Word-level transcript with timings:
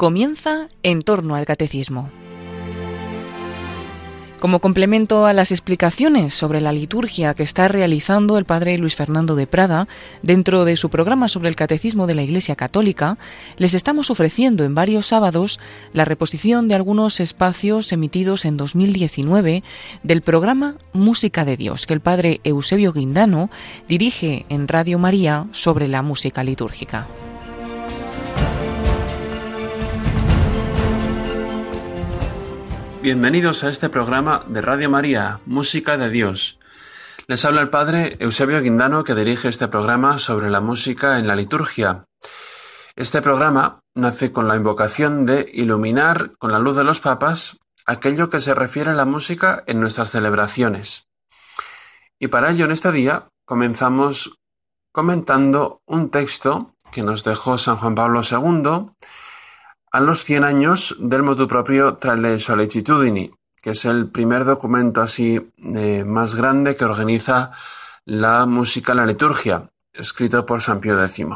Comienza 0.00 0.70
en 0.82 1.02
torno 1.02 1.34
al 1.34 1.44
catecismo. 1.44 2.08
Como 4.40 4.60
complemento 4.60 5.26
a 5.26 5.34
las 5.34 5.52
explicaciones 5.52 6.32
sobre 6.32 6.62
la 6.62 6.72
liturgia 6.72 7.34
que 7.34 7.42
está 7.42 7.68
realizando 7.68 8.38
el 8.38 8.46
padre 8.46 8.78
Luis 8.78 8.96
Fernando 8.96 9.34
de 9.34 9.46
Prada 9.46 9.88
dentro 10.22 10.64
de 10.64 10.76
su 10.76 10.88
programa 10.88 11.28
sobre 11.28 11.50
el 11.50 11.54
catecismo 11.54 12.06
de 12.06 12.14
la 12.14 12.22
Iglesia 12.22 12.56
Católica, 12.56 13.18
les 13.58 13.74
estamos 13.74 14.10
ofreciendo 14.10 14.64
en 14.64 14.74
varios 14.74 15.04
sábados 15.04 15.60
la 15.92 16.06
reposición 16.06 16.66
de 16.66 16.76
algunos 16.76 17.20
espacios 17.20 17.92
emitidos 17.92 18.46
en 18.46 18.56
2019 18.56 19.62
del 20.02 20.22
programa 20.22 20.76
Música 20.94 21.44
de 21.44 21.58
Dios 21.58 21.84
que 21.84 21.92
el 21.92 22.00
padre 22.00 22.40
Eusebio 22.42 22.94
Guindano 22.94 23.50
dirige 23.86 24.46
en 24.48 24.66
Radio 24.66 24.98
María 24.98 25.46
sobre 25.52 25.88
la 25.88 26.00
música 26.00 26.42
litúrgica. 26.42 27.06
Bienvenidos 33.02 33.64
a 33.64 33.70
este 33.70 33.88
programa 33.88 34.44
de 34.46 34.60
Radio 34.60 34.90
María, 34.90 35.40
Música 35.46 35.96
de 35.96 36.10
Dios. 36.10 36.58
Les 37.28 37.46
habla 37.46 37.62
el 37.62 37.70
Padre 37.70 38.18
Eusebio 38.20 38.60
Guindano 38.60 39.04
que 39.04 39.14
dirige 39.14 39.48
este 39.48 39.68
programa 39.68 40.18
sobre 40.18 40.50
la 40.50 40.60
música 40.60 41.18
en 41.18 41.26
la 41.26 41.34
liturgia. 41.34 42.04
Este 42.96 43.22
programa 43.22 43.80
nace 43.94 44.32
con 44.32 44.48
la 44.48 44.56
invocación 44.56 45.24
de 45.24 45.48
iluminar 45.50 46.32
con 46.36 46.52
la 46.52 46.58
luz 46.58 46.76
de 46.76 46.84
los 46.84 47.00
papas 47.00 47.56
aquello 47.86 48.28
que 48.28 48.42
se 48.42 48.54
refiere 48.54 48.90
a 48.90 48.94
la 48.94 49.06
música 49.06 49.64
en 49.66 49.80
nuestras 49.80 50.10
celebraciones. 50.10 51.08
Y 52.18 52.28
para 52.28 52.50
ello 52.50 52.66
en 52.66 52.72
este 52.72 52.92
día 52.92 53.28
comenzamos 53.46 54.38
comentando 54.92 55.80
un 55.86 56.10
texto 56.10 56.74
que 56.92 57.02
nos 57.02 57.24
dejó 57.24 57.56
San 57.56 57.76
Juan 57.76 57.94
Pablo 57.94 58.20
II 58.30 58.90
a 59.90 60.00
los 60.00 60.24
100 60.24 60.44
años 60.44 60.96
del 60.98 61.22
motu 61.22 61.48
propio 61.48 61.96
tra 61.96 62.14
le 62.14 62.38
sollecitudini, 62.38 63.30
que 63.60 63.70
es 63.70 63.84
el 63.84 64.08
primer 64.08 64.44
documento 64.44 65.02
así 65.02 65.50
eh, 65.58 66.04
más 66.04 66.34
grande 66.34 66.76
que 66.76 66.84
organiza 66.84 67.52
la 68.04 68.46
música 68.46 68.94
la 68.94 69.06
liturgia, 69.06 69.68
escrito 69.92 70.46
por 70.46 70.62
San 70.62 70.80
Pío 70.80 71.02
X. 71.02 71.26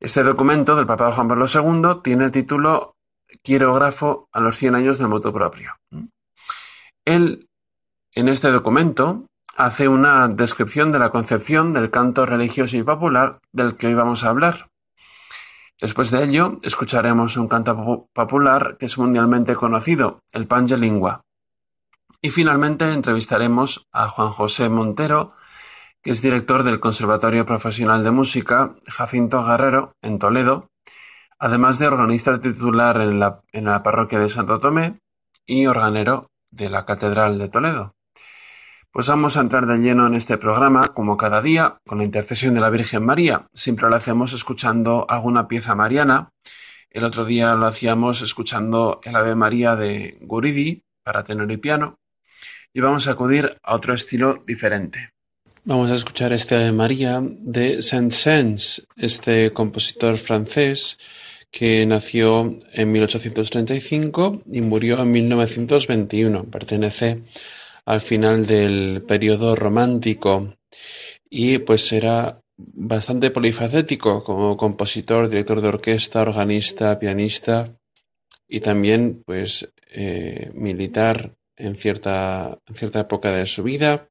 Este 0.00 0.22
documento 0.22 0.74
del 0.74 0.86
Papa 0.86 1.12
Juan 1.12 1.28
Pablo 1.28 1.46
II 1.46 2.00
tiene 2.02 2.24
el 2.24 2.30
título 2.30 2.96
Quirógrafo 3.42 4.28
a 4.32 4.40
los 4.40 4.56
100 4.56 4.74
años 4.74 4.98
del 4.98 5.08
motu 5.08 5.32
propio. 5.32 5.76
Él, 7.04 7.48
en 8.14 8.28
este 8.28 8.50
documento, 8.50 9.26
hace 9.56 9.88
una 9.88 10.28
descripción 10.28 10.90
de 10.92 10.98
la 10.98 11.10
concepción 11.10 11.72
del 11.72 11.90
canto 11.90 12.26
religioso 12.26 12.76
y 12.76 12.82
popular 12.82 13.40
del 13.52 13.76
que 13.76 13.88
hoy 13.88 13.94
vamos 13.94 14.24
a 14.24 14.30
hablar. 14.30 14.71
Después 15.82 16.12
de 16.12 16.22
ello, 16.22 16.58
escucharemos 16.62 17.36
un 17.36 17.48
canto 17.48 18.08
popular 18.14 18.76
que 18.78 18.86
es 18.86 18.98
mundialmente 18.98 19.56
conocido, 19.56 20.20
el 20.30 20.46
Pange 20.46 20.76
Lingua. 20.76 21.22
Y 22.20 22.30
finalmente 22.30 22.92
entrevistaremos 22.92 23.88
a 23.90 24.08
Juan 24.08 24.28
José 24.28 24.68
Montero, 24.68 25.34
que 26.00 26.12
es 26.12 26.22
director 26.22 26.62
del 26.62 26.78
Conservatorio 26.78 27.44
Profesional 27.44 28.04
de 28.04 28.12
Música 28.12 28.76
Jacinto 28.86 29.44
Guerrero 29.44 29.96
en 30.02 30.20
Toledo, 30.20 30.68
además 31.40 31.80
de 31.80 31.88
organista 31.88 32.40
titular 32.40 33.00
en 33.00 33.18
la, 33.18 33.40
en 33.50 33.64
la 33.64 33.82
parroquia 33.82 34.20
de 34.20 34.28
Santo 34.28 34.60
Tomé 34.60 35.00
y 35.46 35.66
organero 35.66 36.28
de 36.52 36.70
la 36.70 36.86
Catedral 36.86 37.40
de 37.40 37.48
Toledo. 37.48 37.92
Pues 38.92 39.06
vamos 39.06 39.38
a 39.38 39.40
entrar 39.40 39.64
de 39.64 39.78
lleno 39.78 40.06
en 40.06 40.14
este 40.14 40.36
programa, 40.36 40.88
como 40.88 41.16
cada 41.16 41.40
día, 41.40 41.78
con 41.86 41.96
la 41.96 42.04
intercesión 42.04 42.52
de 42.52 42.60
la 42.60 42.68
Virgen 42.68 43.02
María. 43.02 43.46
Siempre 43.54 43.88
lo 43.88 43.96
hacemos 43.96 44.34
escuchando 44.34 45.06
alguna 45.08 45.48
pieza 45.48 45.74
mariana. 45.74 46.28
El 46.90 47.04
otro 47.04 47.24
día 47.24 47.54
lo 47.54 47.64
hacíamos 47.64 48.20
escuchando 48.20 49.00
el 49.02 49.16
Ave 49.16 49.34
María 49.34 49.76
de 49.76 50.18
Guridi 50.20 50.82
para 51.02 51.24
tenor 51.24 51.50
y 51.50 51.56
piano. 51.56 52.00
Y 52.74 52.80
vamos 52.80 53.08
a 53.08 53.12
acudir 53.12 53.56
a 53.62 53.74
otro 53.74 53.94
estilo 53.94 54.44
diferente. 54.46 55.08
Vamos 55.64 55.90
a 55.90 55.94
escuchar 55.94 56.34
este 56.34 56.56
Ave 56.56 56.72
María 56.72 57.22
de 57.22 57.80
Saint-Saëns, 57.80 58.88
este 58.96 59.54
compositor 59.54 60.18
francés 60.18 60.98
que 61.50 61.86
nació 61.86 62.58
en 62.74 62.92
1835 62.92 64.40
y 64.52 64.60
murió 64.60 65.00
en 65.00 65.12
1921. 65.12 66.44
Pertenece 66.44 67.22
al 67.84 68.00
final 68.00 68.46
del 68.46 69.02
periodo 69.06 69.54
romántico 69.56 70.54
y 71.28 71.58
pues 71.58 71.92
era 71.92 72.40
bastante 72.56 73.30
polifacético 73.30 74.22
como 74.22 74.56
compositor, 74.56 75.28
director 75.28 75.60
de 75.60 75.68
orquesta, 75.68 76.22
organista, 76.22 76.98
pianista 76.98 77.76
y 78.48 78.60
también 78.60 79.22
pues 79.24 79.68
eh, 79.90 80.50
militar 80.54 81.34
en 81.56 81.76
cierta, 81.76 82.58
en 82.66 82.74
cierta 82.74 83.00
época 83.00 83.32
de 83.32 83.46
su 83.46 83.62
vida. 83.62 84.08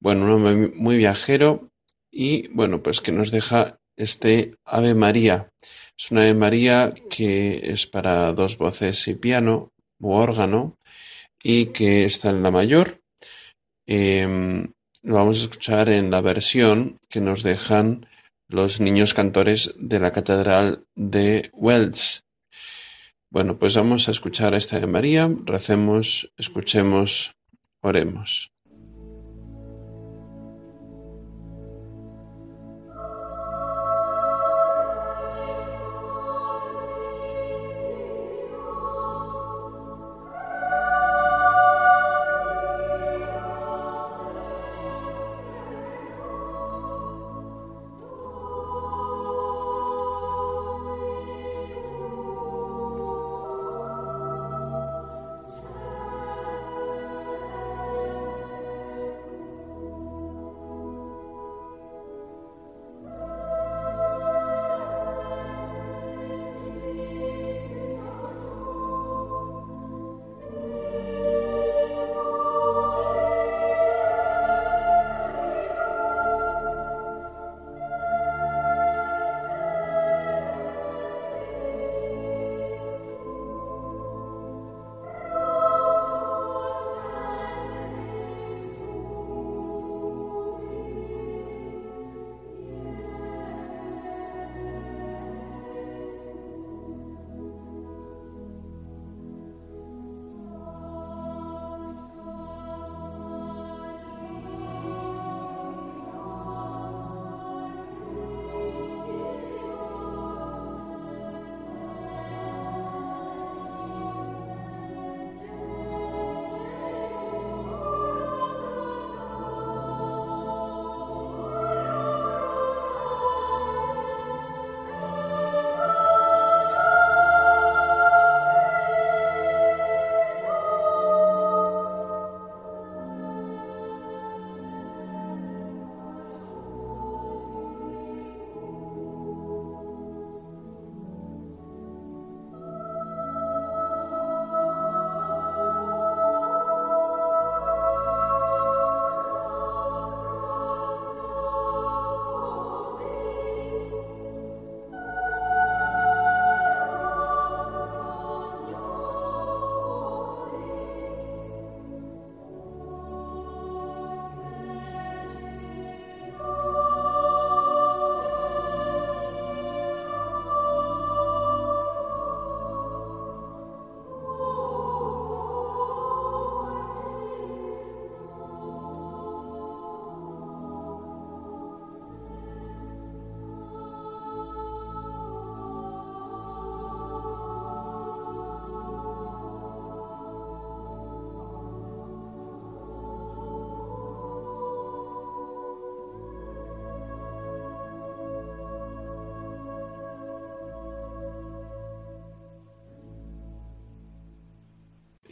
Bueno, 0.00 0.24
un 0.24 0.30
hombre 0.30 0.72
muy 0.74 0.96
viajero 0.96 1.70
y 2.10 2.48
bueno, 2.48 2.82
pues 2.82 3.00
que 3.00 3.12
nos 3.12 3.30
deja 3.30 3.78
este 3.96 4.54
Ave 4.64 4.94
María. 4.94 5.50
Es 5.98 6.10
una 6.10 6.22
Ave 6.22 6.34
María 6.34 6.94
que 7.10 7.60
es 7.64 7.86
para 7.86 8.32
dos 8.32 8.56
voces 8.56 9.06
y 9.08 9.14
piano 9.14 9.72
u 9.98 10.12
órgano 10.12 10.77
y 11.42 11.66
que 11.66 12.04
está 12.04 12.30
en 12.30 12.42
la 12.42 12.50
mayor. 12.50 13.00
Em, 13.86 14.72
lo 15.02 15.14
vamos 15.14 15.40
a 15.40 15.42
escuchar 15.44 15.88
en 15.88 16.10
la 16.10 16.20
versión 16.20 16.98
que 17.08 17.20
nos 17.20 17.42
dejan 17.42 18.06
los 18.48 18.80
niños 18.80 19.14
cantores 19.14 19.74
de 19.78 20.00
la 20.00 20.12
Catedral 20.12 20.84
de 20.94 21.50
Wells. 21.52 22.24
Bueno, 23.30 23.58
pues 23.58 23.76
vamos 23.76 24.08
a 24.08 24.10
escuchar 24.10 24.54
esta 24.54 24.80
de 24.80 24.86
María, 24.86 25.30
recemos, 25.44 26.32
escuchemos, 26.36 27.34
oremos. 27.80 28.50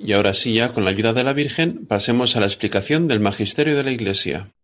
Y 0.06 0.12
ahora 0.12 0.34
sí, 0.34 0.54
ya 0.54 0.72
con 0.72 0.84
la 0.84 0.90
ayuda 0.90 1.12
de 1.12 1.24
la 1.24 1.32
Virgen, 1.32 1.84
pasemos 1.84 2.36
a 2.36 2.40
la 2.40 2.46
explicación 2.46 3.08
del 3.08 3.18
Magisterio 3.18 3.76
de 3.76 3.82
la 3.82 3.90
Iglesia. 3.90 4.54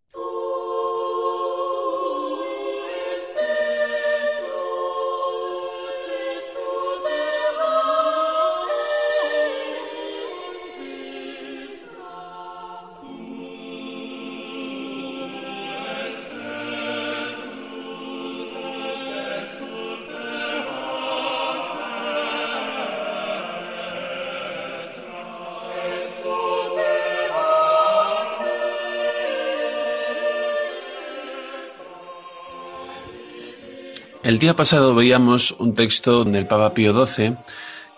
El 34.32 34.38
día 34.38 34.56
pasado 34.56 34.94
veíamos 34.94 35.50
un 35.58 35.74
texto 35.74 36.24
del 36.24 36.46
Papa 36.46 36.72
Pío 36.72 36.94
XII 37.06 37.36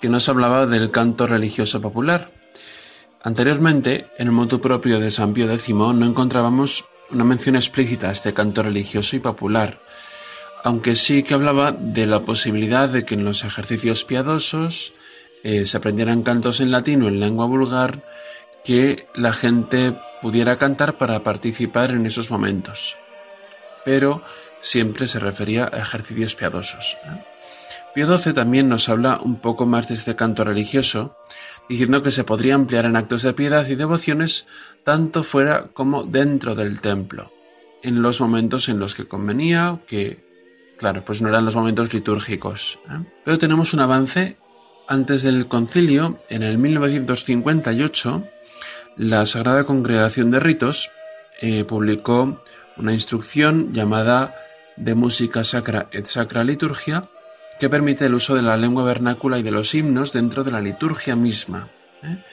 que 0.00 0.08
nos 0.08 0.28
hablaba 0.28 0.66
del 0.66 0.90
canto 0.90 1.28
religioso 1.28 1.80
popular. 1.80 2.32
Anteriormente, 3.22 4.08
en 4.18 4.26
el 4.26 4.32
motu 4.32 4.60
propio 4.60 4.98
de 4.98 5.12
San 5.12 5.32
Pío 5.32 5.48
X 5.48 5.72
no 5.72 6.04
encontrábamos 6.04 6.86
una 7.12 7.22
mención 7.22 7.54
explícita 7.54 8.08
a 8.08 8.10
este 8.10 8.34
canto 8.34 8.64
religioso 8.64 9.14
y 9.14 9.20
popular, 9.20 9.80
aunque 10.64 10.96
sí 10.96 11.22
que 11.22 11.34
hablaba 11.34 11.70
de 11.70 12.04
la 12.08 12.24
posibilidad 12.24 12.88
de 12.88 13.04
que 13.04 13.14
en 13.14 13.24
los 13.24 13.44
ejercicios 13.44 14.02
piadosos 14.02 14.92
eh, 15.44 15.66
se 15.66 15.76
aprendieran 15.76 16.24
cantos 16.24 16.60
en 16.60 16.72
latín 16.72 17.04
o 17.04 17.06
en 17.06 17.20
lengua 17.20 17.46
vulgar 17.46 18.04
que 18.64 19.06
la 19.14 19.32
gente 19.32 19.96
pudiera 20.20 20.58
cantar 20.58 20.98
para 20.98 21.22
participar 21.22 21.92
en 21.92 22.06
esos 22.06 22.32
momentos. 22.32 22.98
Pero 23.84 24.24
siempre 24.64 25.06
se 25.06 25.20
refería 25.20 25.70
a 25.72 25.78
ejercicios 25.78 26.34
piadosos. 26.34 26.96
Pío 27.94 28.18
XII 28.18 28.32
también 28.32 28.68
nos 28.68 28.88
habla 28.88 29.20
un 29.22 29.36
poco 29.36 29.66
más 29.66 29.86
de 29.88 29.94
este 29.94 30.16
canto 30.16 30.42
religioso, 30.42 31.16
diciendo 31.68 32.02
que 32.02 32.10
se 32.10 32.24
podría 32.24 32.56
ampliar 32.56 32.86
en 32.86 32.96
actos 32.96 33.22
de 33.22 33.34
piedad 33.34 33.66
y 33.68 33.76
devociones 33.76 34.46
tanto 34.82 35.22
fuera 35.22 35.68
como 35.72 36.02
dentro 36.02 36.54
del 36.54 36.80
templo, 36.80 37.30
en 37.82 38.02
los 38.02 38.20
momentos 38.20 38.68
en 38.68 38.78
los 38.80 38.94
que 38.94 39.06
convenía, 39.06 39.80
que, 39.86 40.24
claro, 40.78 41.04
pues 41.04 41.22
no 41.22 41.28
eran 41.28 41.44
los 41.44 41.54
momentos 41.54 41.92
litúrgicos. 41.92 42.80
¿eh? 42.90 43.04
Pero 43.24 43.38
tenemos 43.38 43.74
un 43.74 43.80
avance 43.80 44.38
antes 44.88 45.22
del 45.22 45.46
concilio, 45.46 46.20
en 46.28 46.42
el 46.42 46.58
1958, 46.58 48.24
la 48.96 49.26
Sagrada 49.26 49.64
Congregación 49.64 50.30
de 50.30 50.40
Ritos 50.40 50.90
eh, 51.40 51.64
publicó 51.64 52.42
una 52.76 52.92
instrucción 52.92 53.72
llamada 53.72 54.34
de 54.76 54.94
música 54.94 55.44
sacra 55.44 55.88
et 55.92 56.06
sacra 56.06 56.44
liturgia 56.44 57.08
que 57.58 57.68
permite 57.68 58.06
el 58.06 58.14
uso 58.14 58.34
de 58.34 58.42
la 58.42 58.56
lengua 58.56 58.84
vernácula 58.84 59.38
y 59.38 59.42
de 59.42 59.52
los 59.52 59.74
himnos 59.74 60.12
dentro 60.12 60.44
de 60.44 60.50
la 60.50 60.60
liturgia 60.60 61.16
misma. 61.16 61.70
¿eh? 62.02 62.24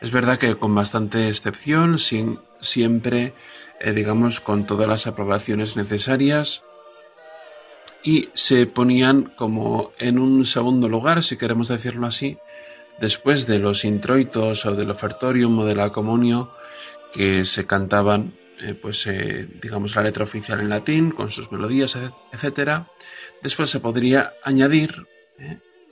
Es 0.00 0.10
verdad 0.10 0.38
que 0.38 0.56
con 0.56 0.74
bastante 0.74 1.28
excepción, 1.28 1.98
sin, 1.98 2.40
siempre, 2.60 3.32
eh, 3.80 3.92
digamos, 3.92 4.40
con 4.40 4.66
todas 4.66 4.88
las 4.88 5.06
aprobaciones 5.06 5.76
necesarias, 5.76 6.64
y 8.02 8.28
se 8.34 8.66
ponían 8.66 9.32
como 9.36 9.92
en 9.98 10.18
un 10.18 10.44
segundo 10.44 10.88
lugar, 10.88 11.22
si 11.22 11.36
queremos 11.36 11.68
decirlo 11.68 12.06
así, 12.06 12.38
después 13.00 13.46
de 13.46 13.58
los 13.58 13.84
introitos 13.84 14.64
o 14.64 14.74
del 14.74 14.90
ofertorium 14.90 15.58
o 15.58 15.64
de 15.64 15.74
la 15.74 15.90
comunio 15.90 16.52
que 17.12 17.44
se 17.44 17.66
cantaban 17.66 18.32
eh, 18.60 18.74
pues 18.74 19.06
eh, 19.06 19.48
digamos 19.60 19.94
la 19.96 20.02
letra 20.02 20.24
oficial 20.24 20.60
en 20.60 20.68
latín 20.68 21.10
con 21.10 21.30
sus 21.30 21.52
melodías 21.52 21.98
etcétera. 22.32 22.88
Después 23.42 23.70
se 23.70 23.80
podría 23.80 24.34
añadir 24.42 25.06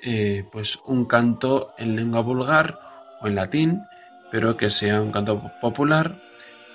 eh, 0.03 0.45
pues 0.51 0.79
un 0.87 1.05
canto 1.05 1.75
en 1.79 1.97
lengua 1.97 2.21
vulgar 2.21 2.81
o 3.21 3.27
en 3.27 3.35
latín 3.35 3.83
pero 4.31 4.57
que 4.57 4.71
sea 4.71 5.01
un 5.01 5.13
canto 5.13 5.51
popular 5.61 6.23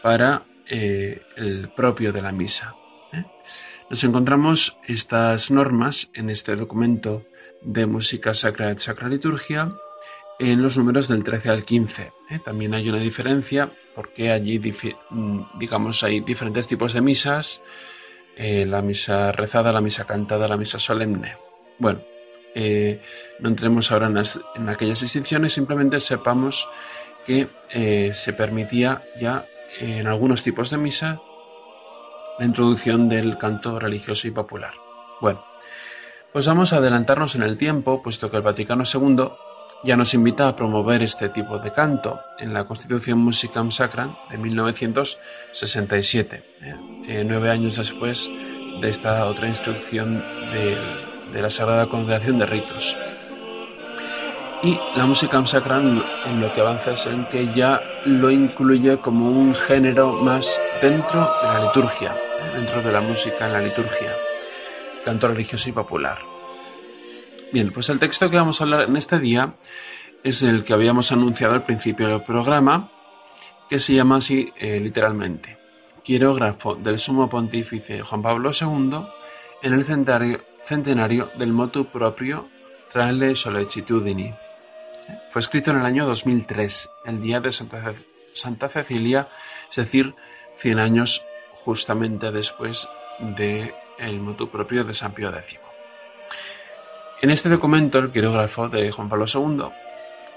para 0.02 0.44
el 0.68 1.72
propio 1.76 2.14
de 2.14 2.22
la 2.22 2.32
misa 2.32 2.76
nos 3.90 4.04
encontramos 4.04 4.78
estas 4.88 5.50
normas 5.50 6.12
en 6.14 6.30
este 6.30 6.56
documento 6.56 7.26
de 7.64 7.88
música 7.88 8.36
sacra 8.36 8.70
et 8.70 8.80
sacra 8.80 9.10
liturgia 9.10 9.74
en 10.40 10.62
los 10.64 10.78
números 10.78 11.08
del 11.08 11.24
13 11.24 11.50
al 11.50 11.66
15 11.66 12.14
también 12.44 12.74
hay 12.74 12.88
una 12.88 13.00
diferencia 13.00 13.72
porque 13.96 14.32
allí, 14.32 14.60
mm, 15.10 15.58
digamos, 15.58 16.04
hay 16.04 16.22
diferentes 16.22 16.68
tipos 16.68 16.94
de 16.94 17.02
misas, 17.02 17.62
eh, 18.38 18.66
la 18.66 18.82
misa 18.82 19.32
rezada, 19.32 19.74
la 19.74 19.82
misa 19.82 20.06
cantada, 20.06 20.48
la 20.48 20.56
misa 20.56 20.80
solemne. 20.80 21.36
Bueno, 21.80 22.02
eh, 22.56 23.02
no 23.40 23.50
entremos 23.50 23.92
ahora 23.92 24.08
en, 24.08 24.70
aquellas 24.70 25.02
distinciones, 25.02 25.54
simplemente 25.54 26.00
sepamos 26.00 26.70
que 27.26 27.50
eh, 27.72 28.12
se 28.14 28.34
permitía 28.34 29.04
ya 29.20 29.46
en 29.80 30.08
algunos 30.08 30.44
tipos 30.44 30.70
de 30.70 30.78
misa 30.78 31.20
la 32.38 32.46
introducción 32.46 33.10
del 33.10 33.38
canto 33.38 33.80
religioso 33.80 34.28
y 34.28 34.32
popular. 34.32 34.74
Bueno, 35.20 35.44
pues 36.32 36.48
vamos 36.48 36.72
a 36.72 36.78
adelantarnos 36.78 37.36
en 37.36 37.44
el 37.44 37.58
tiempo, 37.58 38.02
puesto 38.02 38.32
que 38.32 38.38
el 38.38 38.44
Vaticano 38.44 38.84
II 38.86 39.30
ya 39.84 39.96
nos 39.96 40.14
invita 40.14 40.48
a 40.48 40.56
promover 40.56 41.02
este 41.04 41.30
tipo 41.30 41.60
de 41.60 41.72
canto 41.72 42.20
en 42.38 42.54
la 42.54 42.66
Constitución 42.66 43.20
Musicam 43.20 43.72
Sacra 43.72 44.18
de 44.30 44.38
1967, 44.38 46.44
eh, 46.62 46.76
eh, 47.08 47.24
nueve 47.26 47.50
años 47.50 47.78
después 47.78 48.30
de 48.82 48.90
esta 48.90 49.26
otra 49.26 49.48
instrucción 49.48 50.22
de, 50.52 50.78
la 51.42 51.50
Sagrada 51.50 51.88
Congregación 51.88 52.38
de 52.38 52.46
Ritos. 52.46 52.98
Y 54.62 54.78
la 54.98 55.06
Musicam 55.06 55.48
Sacra 55.48 55.80
en 55.80 56.42
lo 56.42 56.52
que 56.52 56.60
avanza 56.60 56.92
es 56.92 57.06
en 57.06 57.26
que 57.28 57.54
ya 57.54 57.82
lo 58.06 58.30
incluye 58.30 58.98
como 58.98 59.30
un 59.30 59.56
género 59.56 60.12
más 60.12 60.60
dentro 60.82 61.32
de 61.42 61.48
la 61.48 61.62
liturgia, 61.66 62.14
eh, 62.14 62.52
dentro 62.56 62.82
de 62.82 62.92
la 62.92 63.00
música 63.00 63.46
en 63.46 63.54
la 63.54 63.62
liturgia, 63.62 64.14
canto 65.06 65.30
religioso 65.30 65.70
y 65.70 65.72
popular. 65.72 66.29
Bien, 67.52 67.72
pues 67.72 67.90
el 67.90 67.98
texto 67.98 68.30
que 68.30 68.38
vamos 68.38 68.62
a 68.62 68.64
hablar 68.64 68.82
en 68.82 68.96
este 68.96 69.20
día 69.20 69.56
es 70.24 70.44
el 70.44 70.64
que 70.64 70.74
habíamos 70.74 71.12
anunciado 71.12 71.56
al 71.56 71.64
principio 71.64 72.08
del 72.08 72.22
programa, 72.22 72.92
que 73.68 73.80
se 73.80 73.96
llama 73.96 74.18
así 74.18 74.54
eh, 74.56 74.80
literalmente, 74.80 75.58
quirógrafo 76.04 76.76
del 76.76 77.00
sumo 77.00 77.28
pontífice 77.28 78.02
Juan 78.02 78.22
Pablo 78.22 78.52
II 78.54 79.04
en 79.64 79.74
el 79.74 79.84
centenario, 80.62 81.32
del 81.38 81.52
motu 81.52 81.86
proprio 81.86 82.50
tra 82.92 83.12
le 83.12 83.36
sollecitudini. 83.36 84.32
Fue 85.30 85.42
escrito 85.42 85.72
en 85.72 85.78
el 85.78 85.86
año 85.86 86.06
2003, 86.06 86.92
el 87.06 87.20
día 87.20 87.40
de 87.40 87.52
Santa, 87.52 87.94
Santa 88.34 88.68
Cecilia, 88.68 89.28
es 89.72 89.76
decir, 89.76 90.14
100 90.56 90.78
años 90.78 91.26
justamente 91.54 92.32
después 92.32 92.88
del 93.20 93.74
el 93.98 94.20
motu 94.20 94.50
propio 94.50 94.84
de 94.84 94.94
San 94.94 95.14
Pío 95.14 95.30
X. 95.30 95.69
En 97.22 97.32
este 97.32 97.50
documento, 97.50 98.00
el 98.00 98.12
quirógrafo 98.12 98.70
de 98.70 98.92
Juan 98.92 99.10
Pablo 99.10 99.26
II 99.28 99.66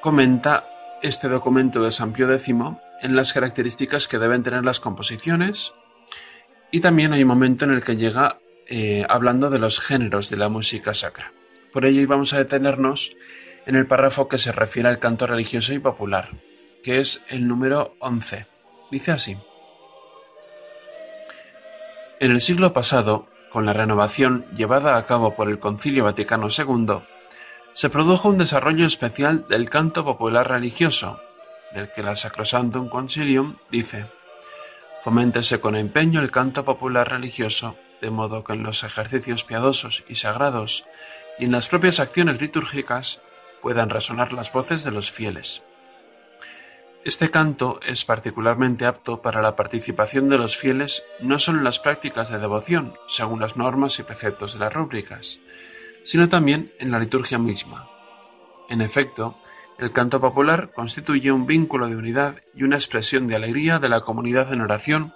comenta 0.00 0.66
este 1.00 1.28
documento 1.28 1.80
de 1.82 1.92
San 1.92 2.12
Pío 2.12 2.32
X 2.32 2.48
en 3.02 3.14
las 3.14 3.32
características 3.32 4.08
que 4.08 4.18
deben 4.18 4.42
tener 4.42 4.64
las 4.64 4.80
composiciones 4.80 5.74
y 6.72 6.80
también 6.80 7.12
hay 7.12 7.22
un 7.22 7.28
momento 7.28 7.64
en 7.64 7.70
el 7.70 7.84
que 7.84 7.94
llega 7.94 8.40
eh, 8.66 9.06
hablando 9.08 9.48
de 9.48 9.60
los 9.60 9.78
géneros 9.78 10.28
de 10.28 10.38
la 10.38 10.48
música 10.48 10.92
sacra. 10.92 11.32
Por 11.72 11.84
ello 11.84 12.04
vamos 12.08 12.32
a 12.32 12.38
detenernos 12.38 13.14
en 13.64 13.76
el 13.76 13.86
párrafo 13.86 14.26
que 14.26 14.38
se 14.38 14.50
refiere 14.50 14.88
al 14.88 14.98
canto 14.98 15.28
religioso 15.28 15.72
y 15.72 15.78
popular, 15.78 16.30
que 16.82 16.98
es 16.98 17.24
el 17.28 17.46
número 17.46 17.94
11. 18.00 18.46
Dice 18.90 19.12
así. 19.12 19.38
En 22.18 22.32
el 22.32 22.40
siglo 22.40 22.72
pasado, 22.72 23.28
con 23.52 23.66
la 23.66 23.72
renovación 23.72 24.46
llevada 24.54 24.96
a 24.96 25.04
cabo 25.04 25.34
por 25.34 25.48
el 25.48 25.58
Concilio 25.58 26.04
Vaticano 26.04 26.48
II, 26.56 27.02
se 27.74 27.90
produjo 27.90 28.28
un 28.28 28.38
desarrollo 28.38 28.86
especial 28.86 29.46
del 29.48 29.70
canto 29.70 30.04
popular 30.04 30.48
religioso, 30.48 31.20
del 31.74 31.90
que 31.92 32.02
la 32.02 32.16
Sacrosantum 32.16 32.88
Concilium 32.88 33.56
dice: 33.70 34.06
Foméntese 35.02 35.60
con 35.60 35.76
empeño 35.76 36.20
el 36.20 36.30
canto 36.30 36.64
popular 36.64 37.10
religioso, 37.10 37.76
de 38.00 38.10
modo 38.10 38.44
que 38.44 38.54
en 38.54 38.62
los 38.62 38.84
ejercicios 38.84 39.44
piadosos 39.44 40.04
y 40.08 40.16
sagrados 40.16 40.84
y 41.38 41.44
en 41.46 41.52
las 41.52 41.68
propias 41.68 42.00
acciones 42.00 42.40
litúrgicas 42.40 43.22
puedan 43.60 43.90
resonar 43.90 44.32
las 44.32 44.52
voces 44.52 44.84
de 44.84 44.90
los 44.90 45.10
fieles. 45.10 45.62
Este 47.04 47.32
canto 47.32 47.80
es 47.84 48.04
particularmente 48.04 48.86
apto 48.86 49.22
para 49.22 49.42
la 49.42 49.56
participación 49.56 50.28
de 50.28 50.38
los 50.38 50.56
fieles 50.56 51.04
no 51.20 51.40
solo 51.40 51.58
en 51.58 51.64
las 51.64 51.80
prácticas 51.80 52.30
de 52.30 52.38
devoción, 52.38 52.94
según 53.08 53.40
las 53.40 53.56
normas 53.56 53.98
y 53.98 54.04
preceptos 54.04 54.54
de 54.54 54.60
las 54.60 54.72
rúbricas, 54.72 55.40
sino 56.04 56.28
también 56.28 56.72
en 56.78 56.92
la 56.92 57.00
liturgia 57.00 57.38
misma. 57.38 57.88
En 58.68 58.80
efecto, 58.80 59.36
El 59.78 59.90
canto 59.90 60.20
popular 60.20 60.70
constituye 60.72 61.32
un 61.32 61.44
vínculo 61.44 61.88
de 61.88 61.96
unidad 61.96 62.36
y 62.54 62.62
una 62.62 62.76
expresión 62.76 63.26
de 63.26 63.34
alegría 63.34 63.80
de 63.80 63.88
la 63.88 64.02
comunidad 64.02 64.52
en 64.52 64.60
oración, 64.60 65.12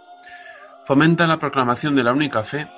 fomenta 0.84 1.28
la 1.28 1.38
proclamación 1.38 1.94
de 1.94 2.02
la 2.02 2.12
única 2.12 2.42
fe 2.42 2.68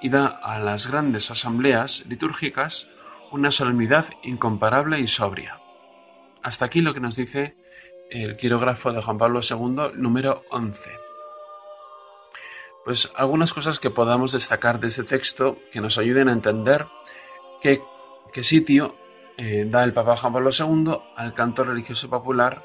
y 0.00 0.08
da 0.08 0.26
a 0.26 0.58
las 0.58 0.88
grandes 0.90 1.30
asambleas 1.30 2.04
litúrgicas 2.08 2.88
una 3.30 3.50
solemnidad 3.50 4.06
incomparable 4.22 5.00
y 5.00 5.08
sobria. 5.08 5.60
Hasta 6.42 6.64
aquí 6.64 6.80
lo 6.80 6.94
que 6.94 7.00
nos 7.00 7.16
dice 7.16 7.56
el 8.10 8.36
quirógrafo 8.36 8.92
de 8.92 9.02
Juan 9.02 9.18
Pablo 9.18 9.40
II 9.48 9.92
número 9.94 10.44
11. 10.50 10.90
Pues 12.84 13.10
algunas 13.16 13.52
cosas 13.52 13.78
que 13.78 13.90
podamos 13.90 14.32
destacar 14.32 14.78
de 14.78 14.88
este 14.88 15.04
texto 15.04 15.58
que 15.72 15.80
nos 15.80 15.96
ayuden 15.96 16.28
a 16.28 16.32
entender 16.32 16.86
qué, 17.60 17.82
qué 18.32 18.44
sitio 18.44 18.94
eh, 19.36 19.66
da 19.68 19.82
el 19.84 19.92
Papa 19.92 20.16
Juan 20.16 20.32
Pablo 20.32 20.50
II 20.56 20.96
al 21.16 21.34
canto 21.34 21.64
religioso 21.64 22.08
popular 22.08 22.64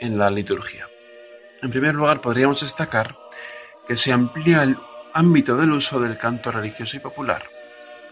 en 0.00 0.16
la 0.16 0.30
liturgia. 0.30 0.88
En 1.60 1.70
primer 1.70 1.94
lugar, 1.94 2.20
podríamos 2.20 2.60
destacar 2.60 3.18
que 3.86 3.96
se 3.96 4.12
amplía 4.12 4.62
el 4.62 4.78
ámbito 5.12 5.56
del 5.56 5.72
uso 5.72 6.00
del 6.00 6.18
canto 6.18 6.50
religioso 6.50 6.96
y 6.96 7.00
popular, 7.00 7.44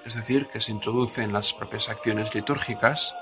es 0.05 0.15
decir, 0.15 0.47
que 0.49 0.61
se 0.61 0.73
introduce 0.73 1.23
en 1.23 1.33
las 1.33 1.53
propias 1.53 1.89
acciones 1.89 2.35
litúrgicas 2.35 3.15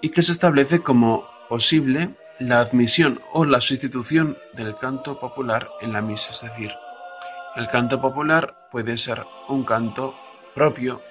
y 0.00 0.10
que 0.10 0.22
se 0.22 0.32
establece 0.32 0.80
como 0.80 1.28
posible 1.48 2.10
la 2.40 2.60
admisión 2.60 3.20
o 3.34 3.44
la 3.44 3.60
sustitución 3.60 4.38
del 4.54 4.74
canto 4.74 5.20
popular 5.20 5.68
en 5.82 5.92
la 5.92 6.00
misa, 6.00 6.32
es 6.32 6.40
decir, 6.40 6.72
el 7.54 7.68
canto 7.68 8.00
popular 8.00 8.68
puede 8.72 8.96
ser 8.96 9.26
un 9.48 9.62
canto 9.62 10.14
propio 10.54 11.02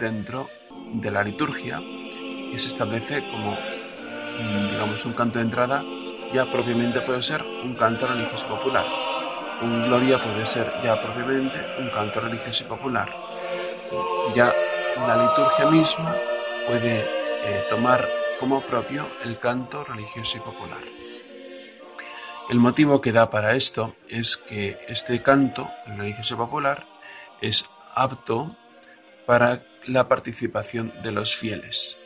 dentro 0.00 0.48
de 0.94 1.10
la 1.10 1.22
liturgia 1.22 1.78
y 1.80 2.56
se 2.56 2.68
establece 2.68 3.22
como, 3.30 3.52
mm, 3.52 4.70
digamos, 4.70 5.04
un 5.04 5.12
canto 5.12 5.38
de 5.38 5.44
entrada, 5.44 5.84
ya 6.32 6.50
propiamente 6.50 7.02
puede 7.02 7.20
ser 7.20 7.42
un 7.42 7.74
canto 7.74 8.06
religioso 8.06 8.48
popular. 8.48 8.86
Un 9.60 9.88
gloria 9.88 10.22
puede 10.22 10.46
ser 10.46 10.72
ya 10.82 10.98
propiamente 10.98 11.60
un 11.78 11.90
canto 11.90 12.20
religioso 12.20 12.64
y 12.64 12.66
popular. 12.66 13.14
Ya 14.34 14.54
la 15.06 15.16
liturgia 15.16 15.70
misma 15.70 16.14
puede 16.66 17.00
eh, 17.00 17.64
tomar 17.68 18.08
como 18.40 18.60
propio 18.62 19.08
el 19.24 19.38
canto 19.38 19.84
religioso 19.84 20.36
y 20.36 20.40
popular. 20.40 20.82
El 22.48 22.60
motivo 22.60 23.00
que 23.00 23.12
da 23.12 23.28
para 23.30 23.54
esto 23.54 23.94
es 24.08 24.36
que 24.36 24.78
este 24.88 25.22
canto 25.22 25.70
religioso 25.86 26.34
y 26.34 26.36
popular 26.38 26.86
es 27.40 27.68
apto 27.94 28.56
para 29.26 29.62
la 29.86 30.08
participación 30.08 30.92
de 31.02 31.12
los 31.12 31.36
fieles. 31.36 31.98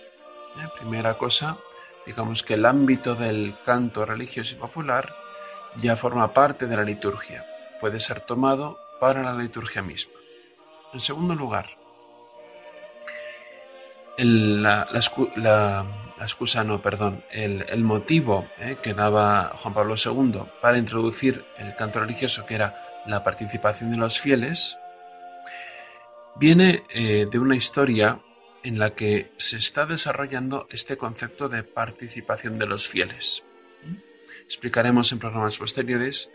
¿eh? 0.56 0.68
Primera 0.78 1.16
cosa, 1.16 1.58
digamos 2.06 2.42
que 2.42 2.54
el 2.54 2.66
ámbito 2.66 3.14
del 3.14 3.54
canto 3.64 4.04
religioso 4.04 4.54
y 4.54 4.58
popular 4.58 5.14
ya 5.76 5.96
forma 5.96 6.32
parte 6.32 6.66
de 6.66 6.76
la 6.76 6.82
liturgia, 6.82 7.46
puede 7.80 8.00
ser 8.00 8.20
tomado 8.20 8.78
para 9.00 9.22
la 9.22 9.34
liturgia 9.34 9.82
misma. 9.82 10.14
En 10.92 11.00
segundo 11.00 11.34
lugar, 11.34 11.70
la, 14.18 15.86
excusa, 16.24 16.64
no, 16.64 16.82
perdón, 16.82 17.24
el, 17.30 17.84
motivo 17.84 18.48
¿eh? 18.58 18.76
que 18.82 18.94
daba 18.94 19.52
Juan 19.56 19.74
Pablo 19.74 19.94
II 19.96 20.42
para 20.60 20.78
introducir 20.78 21.44
el 21.58 21.74
canto 21.76 22.00
religioso, 22.00 22.46
que 22.46 22.54
era 22.54 22.74
la 23.06 23.24
participación 23.24 23.90
de 23.90 23.96
los 23.96 24.20
fieles, 24.20 24.78
viene 26.36 26.84
eh, 26.90 27.26
de 27.30 27.38
una 27.38 27.56
historia 27.56 28.20
en 28.62 28.78
la 28.78 28.94
que 28.94 29.32
se 29.36 29.56
está 29.56 29.86
desarrollando 29.86 30.66
este 30.70 30.96
concepto 30.96 31.48
de 31.48 31.64
participación 31.64 32.58
de 32.58 32.66
los 32.66 32.88
fieles. 32.88 33.44
Explicaremos 34.44 35.12
en 35.12 35.18
programas 35.18 35.58
posteriores 35.58 36.30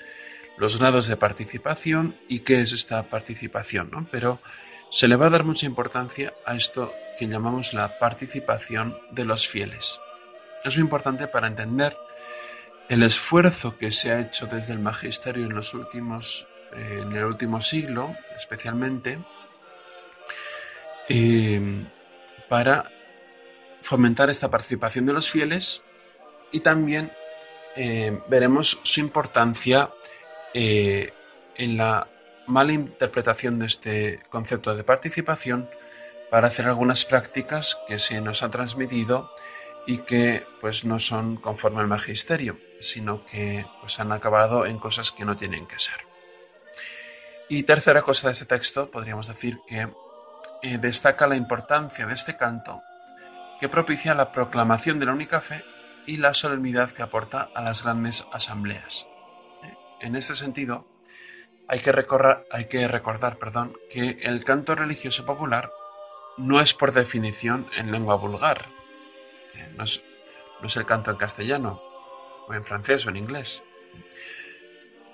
los 0.58 0.78
grados 0.78 1.08
de 1.08 1.18
participación 1.18 2.18
y 2.28 2.40
qué 2.40 2.62
es 2.62 2.74
esta 2.74 3.04
participación, 3.10 4.08
pero 4.12 4.42
se 4.90 5.08
le 5.08 5.16
va 5.16 5.28
a 5.28 5.32
dar 5.32 5.44
mucha 5.44 5.66
importancia 5.66 6.34
a 6.46 6.56
esto 6.56 6.94
que 7.18 7.28
llamamos 7.28 7.74
la 7.74 8.00
participación 8.00 8.98
de 9.12 9.26
los 9.26 9.48
fieles. 9.48 10.00
Es 10.64 10.76
muy 10.76 10.84
importante 10.84 11.28
para 11.28 11.48
entender 11.48 11.98
el 12.90 13.04
esfuerzo 13.04 13.78
que 13.78 13.92
se 13.92 14.12
ha 14.12 14.20
hecho 14.20 14.48
desde 14.48 14.74
el 14.74 14.80
magisterio 14.80 15.46
en 15.46 15.54
los 15.54 15.74
últimos 15.74 16.48
eh, 16.74 17.00
en 17.02 17.14
el 17.14 17.24
último 17.24 17.62
siglo, 17.62 18.16
especialmente, 18.36 19.20
eh, 21.08 21.86
para 22.50 22.92
fomentar 23.82 24.30
esta 24.30 24.50
participación 24.50 25.06
de 25.06 25.14
los 25.14 25.30
fieles 25.30 25.82
y 26.52 26.60
también 26.60 27.12
eh, 27.76 28.20
veremos 28.28 28.80
su 28.84 29.00
importancia 29.00 29.92
en 30.54 31.78
la 31.78 32.08
mala 32.48 32.74
interpretación 32.74 33.60
de 33.60 33.66
este 33.66 34.20
concepto 34.30 34.76
de 34.76 34.84
participación 34.84 35.70
para 36.32 36.48
hacer 36.48 36.66
algunas 36.66 37.06
prácticas 37.06 37.78
que 37.88 38.00
se 38.00 38.22
nos 38.22 38.44
han 38.44 38.52
transmitido 38.52 39.32
y 39.86 40.00
que 40.00 40.46
pues 40.60 40.84
no 40.84 41.00
son 41.00 41.38
conforme 41.38 41.80
al 41.80 41.88
magisterio, 41.88 42.60
sino 42.80 43.26
que 43.26 43.66
pues 43.80 44.00
han 44.00 44.12
acabado 44.12 44.66
en 44.66 44.80
cosas 44.80 45.12
que 45.12 45.26
no 45.26 45.36
tienen 45.36 45.66
que 45.68 45.80
ser. 45.80 46.06
Y 47.50 47.64
tercera 47.64 48.02
cosa 48.02 48.28
de 48.28 48.34
este 48.34 48.46
texto, 48.46 48.92
podríamos 48.92 49.28
decir 49.28 49.60
que 49.66 49.88
eh, 50.62 50.78
destaca 50.78 51.28
la 51.28 51.38
importancia 51.38 52.06
de 52.06 52.14
este 52.14 52.36
canto 52.36 52.82
que 53.60 53.70
propicia 53.70 54.14
la 54.14 54.32
proclamación 54.32 55.00
de 55.00 55.06
la 55.06 55.14
única 55.14 55.40
fe 55.40 55.64
y 56.06 56.18
la 56.18 56.34
solemnidad 56.34 56.92
que 56.92 57.04
aporta 57.04 57.50
a 57.56 57.62
las 57.62 57.84
grandes 57.84 58.28
asambleas. 58.32 59.08
Eh, 59.64 59.74
en 60.02 60.16
este 60.16 60.34
sentido, 60.36 60.86
hay 61.68 61.80
que, 61.80 61.92
hay 62.52 62.66
que 62.66 62.88
recordar 62.88 63.38
perdón, 63.38 63.78
que 63.90 64.18
el 64.22 64.44
canto 64.44 64.76
religioso 64.76 65.26
popular 65.26 65.72
no 66.38 66.62
es 66.62 66.74
por 66.74 66.92
definición 66.94 67.70
en 67.76 67.92
lengua 67.92 68.16
vulgar, 68.16 68.68
eh, 69.56 69.74
no 69.76 69.84
es, 69.84 70.04
el 70.76 70.86
canto 70.86 71.12
en 71.12 71.18
castellano, 71.18 71.82
o 72.48 72.54
en 72.54 72.64
francés 72.64 73.06
o 73.06 73.10
en 73.10 73.18
inglés. 73.18 73.64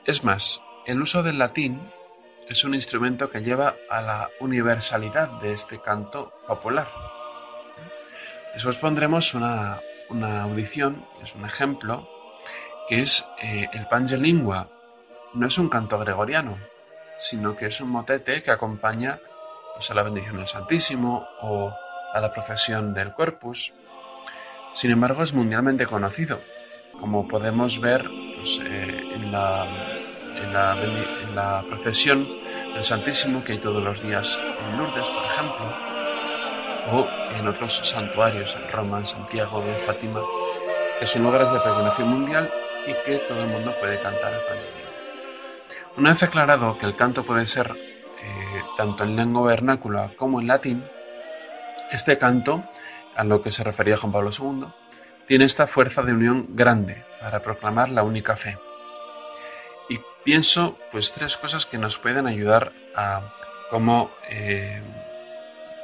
Es 0.06 0.24
más, 0.24 0.62
el 0.86 1.02
uso 1.02 1.24
del 1.24 1.40
latín 1.40 1.82
es 2.50 2.66
un 2.66 2.76
instrumento 2.76 3.30
que 3.30 3.42
lleva 3.42 3.76
a 3.90 4.02
la 4.02 4.30
universalidad 4.40 5.30
de 5.42 5.54
este 5.54 5.80
canto 5.80 6.34
popular. 6.46 6.90
Después 8.54 8.76
pondremos 8.76 9.34
una, 9.34 9.82
audición, 10.42 11.06
es 11.24 11.34
un 11.36 11.46
ejemplo, 11.46 12.08
que 12.88 13.02
es 13.02 13.26
eh, 13.42 13.70
el 13.74 13.88
Pange 13.88 14.18
Lingua. 14.18 14.73
No 15.34 15.48
es 15.48 15.58
un 15.58 15.70
canto 15.70 15.98
gregoriano, 15.98 16.58
sino 17.18 17.56
que 17.56 17.66
es 17.66 17.82
un 17.82 17.90
motete 17.90 18.44
que 18.44 18.52
acompaña 18.52 19.20
pues, 19.74 19.90
a 19.90 19.94
la 19.94 20.04
bendición 20.04 20.38
del 20.38 20.48
Santísimo 20.48 21.26
o 21.42 21.74
a 22.14 22.20
la 22.20 22.32
profesión 22.32 22.94
del 22.94 23.14
Corpus. 23.14 23.74
Sin 24.74 24.92
embargo, 24.92 25.24
es 25.24 25.34
mundialmente 25.34 25.86
conocido, 25.86 26.42
como 27.00 27.28
podemos 27.28 27.82
ver 27.82 28.10
pues, 28.36 28.62
eh, 28.64 29.16
en 29.16 29.32
la 29.32 29.66
procesión 31.68 32.28
del 32.74 32.84
Santísimo 32.84 33.44
que 33.44 33.54
hay 33.54 33.60
todos 33.60 33.84
los 33.84 34.02
días 34.02 34.40
en 34.40 34.78
Lourdes, 34.78 35.10
por 35.10 35.26
ejemplo, 35.26 35.74
o 36.92 37.08
en 37.32 37.48
otros 37.48 37.78
santuarios, 37.84 38.56
en 38.56 38.70
Roma, 38.70 39.00
en 39.00 39.08
Santiago, 39.08 39.64
en 39.64 39.78
Fátima, 39.78 40.22
que 41.00 41.08
son 41.08 41.24
lugares 41.24 41.52
de 41.52 41.60
peregrinación 41.60 42.10
mundial 42.10 42.52
y 42.86 42.94
que 43.06 43.18
todo 43.20 43.42
el 43.42 43.48
mundo 43.48 43.74
puede 43.80 44.02
cantar 44.02 44.34
el 44.34 44.42
Pangelino. 44.42 44.93
Una 45.98 46.10
vez 46.10 46.24
aclarado 46.24 46.78
que 46.78 46.86
el 46.86 46.96
canto 46.96 47.24
puede 47.24 47.46
ser 47.46 47.72
eh, 47.72 48.62
tanto 48.78 49.04
en 49.04 49.16
lengua 49.16 49.48
vernácula 49.48 50.12
como 50.18 50.42
en 50.42 50.48
latín, 50.48 50.86
este 51.92 52.18
canto, 52.18 52.64
a 53.16 53.24
lo 53.24 53.42
que 53.42 53.52
se 53.52 53.64
refería 53.64 53.98
Juan 53.98 54.12
Pablo 54.12 54.32
II, 54.38 54.66
tiene 55.28 55.46
esta 55.46 55.68
fuerza 55.68 56.02
de 56.02 56.14
unión 56.14 56.48
grande 56.50 57.06
para 57.22 57.42
proclamar 57.42 57.90
la 57.90 58.04
única 58.04 58.36
fe 58.36 58.58
pienso 60.24 60.78
pues 60.92 61.12
tres 61.12 61.38
cosas 61.38 61.66
que 61.66 61.78
nos 61.78 61.98
pueden 62.00 62.28
ayudar 62.28 62.72
a 62.96 63.34
cómo 63.70 64.12
eh, 64.30 64.82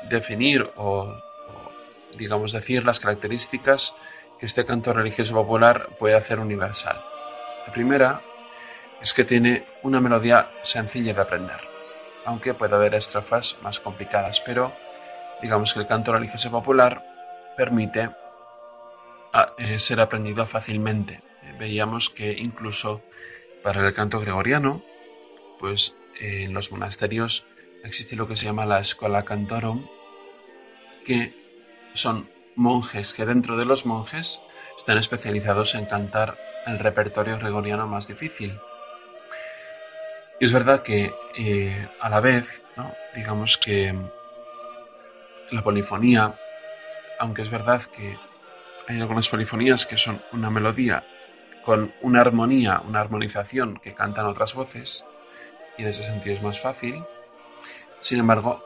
definir 0.09 0.71
o, 0.77 1.13
digamos 2.17 2.51
decir 2.51 2.85
las 2.85 2.99
características 2.99 3.95
que 4.39 4.45
este 4.45 4.65
canto 4.65 4.93
religioso 4.93 5.33
popular 5.33 5.89
puede 5.99 6.15
hacer 6.15 6.39
universal. 6.39 7.03
La 7.67 7.73
primera 7.73 8.21
es 9.01 9.13
que 9.13 9.23
tiene 9.23 9.65
una 9.83 10.01
melodía 10.01 10.51
sencilla 10.61 11.13
de 11.13 11.21
aprender, 11.21 11.59
aunque 12.25 12.53
puede 12.53 12.75
haber 12.75 12.95
estrofas 12.95 13.57
más 13.61 13.79
complicadas, 13.79 14.41
pero 14.41 14.73
digamos 15.41 15.73
que 15.73 15.79
el 15.79 15.87
canto 15.87 16.13
religioso 16.13 16.51
popular 16.51 17.03
permite 17.55 18.09
ah, 19.33 19.53
eh, 19.57 19.79
ser 19.79 20.01
aprendido 20.01 20.45
fácilmente. 20.45 21.21
veíamos 21.57 22.09
que 22.09 22.31
incluso 22.31 23.01
para 23.63 23.85
el 23.85 23.93
canto 23.93 24.19
gregoriano, 24.19 24.81
pues 25.59 25.95
en 26.19 26.53
los 26.53 26.71
monasterios 26.71 27.45
existe 27.83 28.15
lo 28.15 28.27
que 28.27 28.35
se 28.35 28.45
llama 28.45 28.65
la 28.65 28.79
escuela 28.79 29.23
cantorum, 29.23 29.87
que 31.05 31.33
son 31.93 32.29
monjes 32.55 33.13
que 33.13 33.25
dentro 33.25 33.57
de 33.57 33.65
los 33.65 33.85
monjes 33.85 34.41
están 34.77 34.97
especializados 34.97 35.75
en 35.75 35.85
cantar 35.85 36.37
el 36.65 36.79
repertorio 36.79 37.37
gregoriano 37.37 37.87
más 37.87 38.07
difícil. 38.07 38.59
Y 40.39 40.45
es 40.45 40.53
verdad 40.53 40.81
que 40.81 41.13
eh, 41.37 41.85
a 41.99 42.09
la 42.09 42.21
vez, 42.21 42.63
digamos 43.13 43.57
que 43.57 43.93
la 45.51 45.61
polifonía, 45.63 46.39
aunque 47.19 47.41
es 47.41 47.49
verdad 47.49 47.81
que 47.81 48.17
hay 48.87 49.01
algunas 49.01 49.27
polifonías 49.27 49.85
que 49.85 49.97
son 49.97 50.21
una 50.31 50.49
melodía 50.49 51.05
con 51.65 51.93
una 52.01 52.21
armonía, 52.21 52.81
una 52.87 53.01
armonización 53.01 53.77
que 53.77 53.93
cantan 53.93 54.27
otras 54.27 54.53
voces, 54.53 55.05
y 55.77 55.81
en 55.81 55.89
ese 55.89 56.03
sentido 56.03 56.35
es 56.35 56.41
más 56.41 56.59
fácil, 56.59 57.03
sin 57.99 58.19
embargo, 58.19 58.63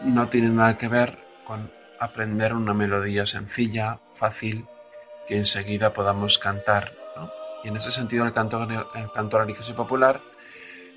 no 0.00 0.28
tiene 0.28 0.48
nada 0.48 0.76
que 0.76 0.86
ver 0.86 1.18
con 1.44 1.72
aprender 1.98 2.54
una 2.54 2.72
melodía 2.72 3.26
sencilla, 3.26 3.98
fácil, 4.14 4.66
que 5.26 5.36
enseguida 5.36 5.92
podamos 5.92 6.38
cantar. 6.38 6.94
Y 7.64 7.68
en 7.68 7.76
ese 7.76 7.90
sentido 7.90 8.24
el 8.24 8.32
canto, 8.32 8.62
el 8.94 9.10
canto 9.12 9.38
religioso 9.38 9.72
y 9.72 9.74
popular 9.74 10.20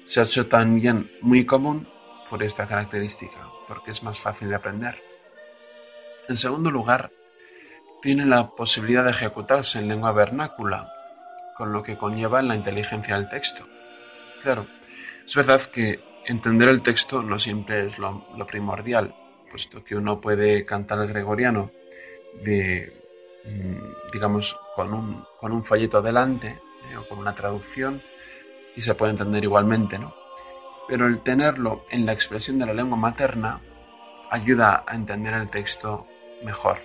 se 0.09 0.19
ha 0.19 0.23
hecho 0.23 0.47
también 0.47 1.11
muy 1.21 1.45
común 1.45 1.87
por 2.31 2.41
esta 2.41 2.65
característica, 2.65 3.47
porque 3.67 3.91
es 3.91 4.01
más 4.01 4.19
fácil 4.19 4.49
de 4.49 4.55
aprender. 4.55 5.03
En 6.27 6.35
segundo 6.35 6.71
lugar, 6.71 7.11
tiene 8.01 8.25
la 8.25 8.49
posibilidad 8.49 9.03
de 9.03 9.11
ejecutarse 9.11 9.77
en 9.77 9.87
lengua 9.87 10.11
vernácula, 10.11 10.91
con 11.55 11.71
lo 11.71 11.83
que 11.83 11.95
conlleva 11.95 12.41
la 12.41 12.55
inteligencia 12.55 13.17
del 13.17 13.29
texto. 13.29 13.67
Claro, 14.41 14.65
es 15.23 15.35
verdad 15.35 15.61
que 15.61 15.99
entender 16.25 16.69
el 16.69 16.81
texto 16.81 17.21
no 17.21 17.37
siempre 17.37 17.85
es 17.85 17.99
lo, 17.99 18.25
primordial, 18.47 19.13
puesto 19.51 19.83
que 19.83 19.95
uno 19.95 20.19
puede 20.19 20.65
cantar 20.65 20.98
el 21.01 21.09
gregoriano 21.09 21.69
de, 22.43 23.00
mm, 23.45 24.11
digamos, 24.11 24.59
con 24.75 24.91
un, 24.91 25.24
con 25.39 25.51
un 25.51 25.63
folleto 25.63 26.01
delante 26.01 26.59
eh, 26.89 26.98
o 26.98 27.07
con 27.07 27.19
una 27.19 27.35
traducción 27.35 28.01
y 28.75 28.82
se 28.82 28.96
puede 28.96 29.12
entender 29.12 29.44
igualmente, 29.44 29.98
¿no? 29.98 30.16
Pero 30.88 31.08
el 31.08 31.22
tenerlo 31.22 31.86
en 31.90 32.05
la 32.05 32.14
expresión 32.14 32.60
de 32.60 32.66
la 32.66 32.74
lengua 32.74 32.98
materna 32.98 33.62
ayuda 34.29 34.84
a 34.88 34.96
entender 34.96 35.34
el 35.34 35.50
texto 35.50 36.08
mejor. 36.44 36.79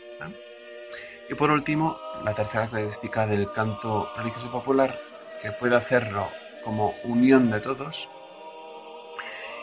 Y 1.29 1.35
por 1.35 1.51
último, 1.51 1.99
la 2.23 2.35
tercera 2.35 2.67
característica 2.67 3.27
del 3.27 3.51
canto 3.53 4.09
religioso 4.17 4.51
popular, 4.51 5.01
que 5.41 5.53
puede 5.53 5.75
hacerlo 5.75 6.29
como 6.63 6.95
unión 7.05 7.51
de 7.51 7.61
todos, 7.61 8.11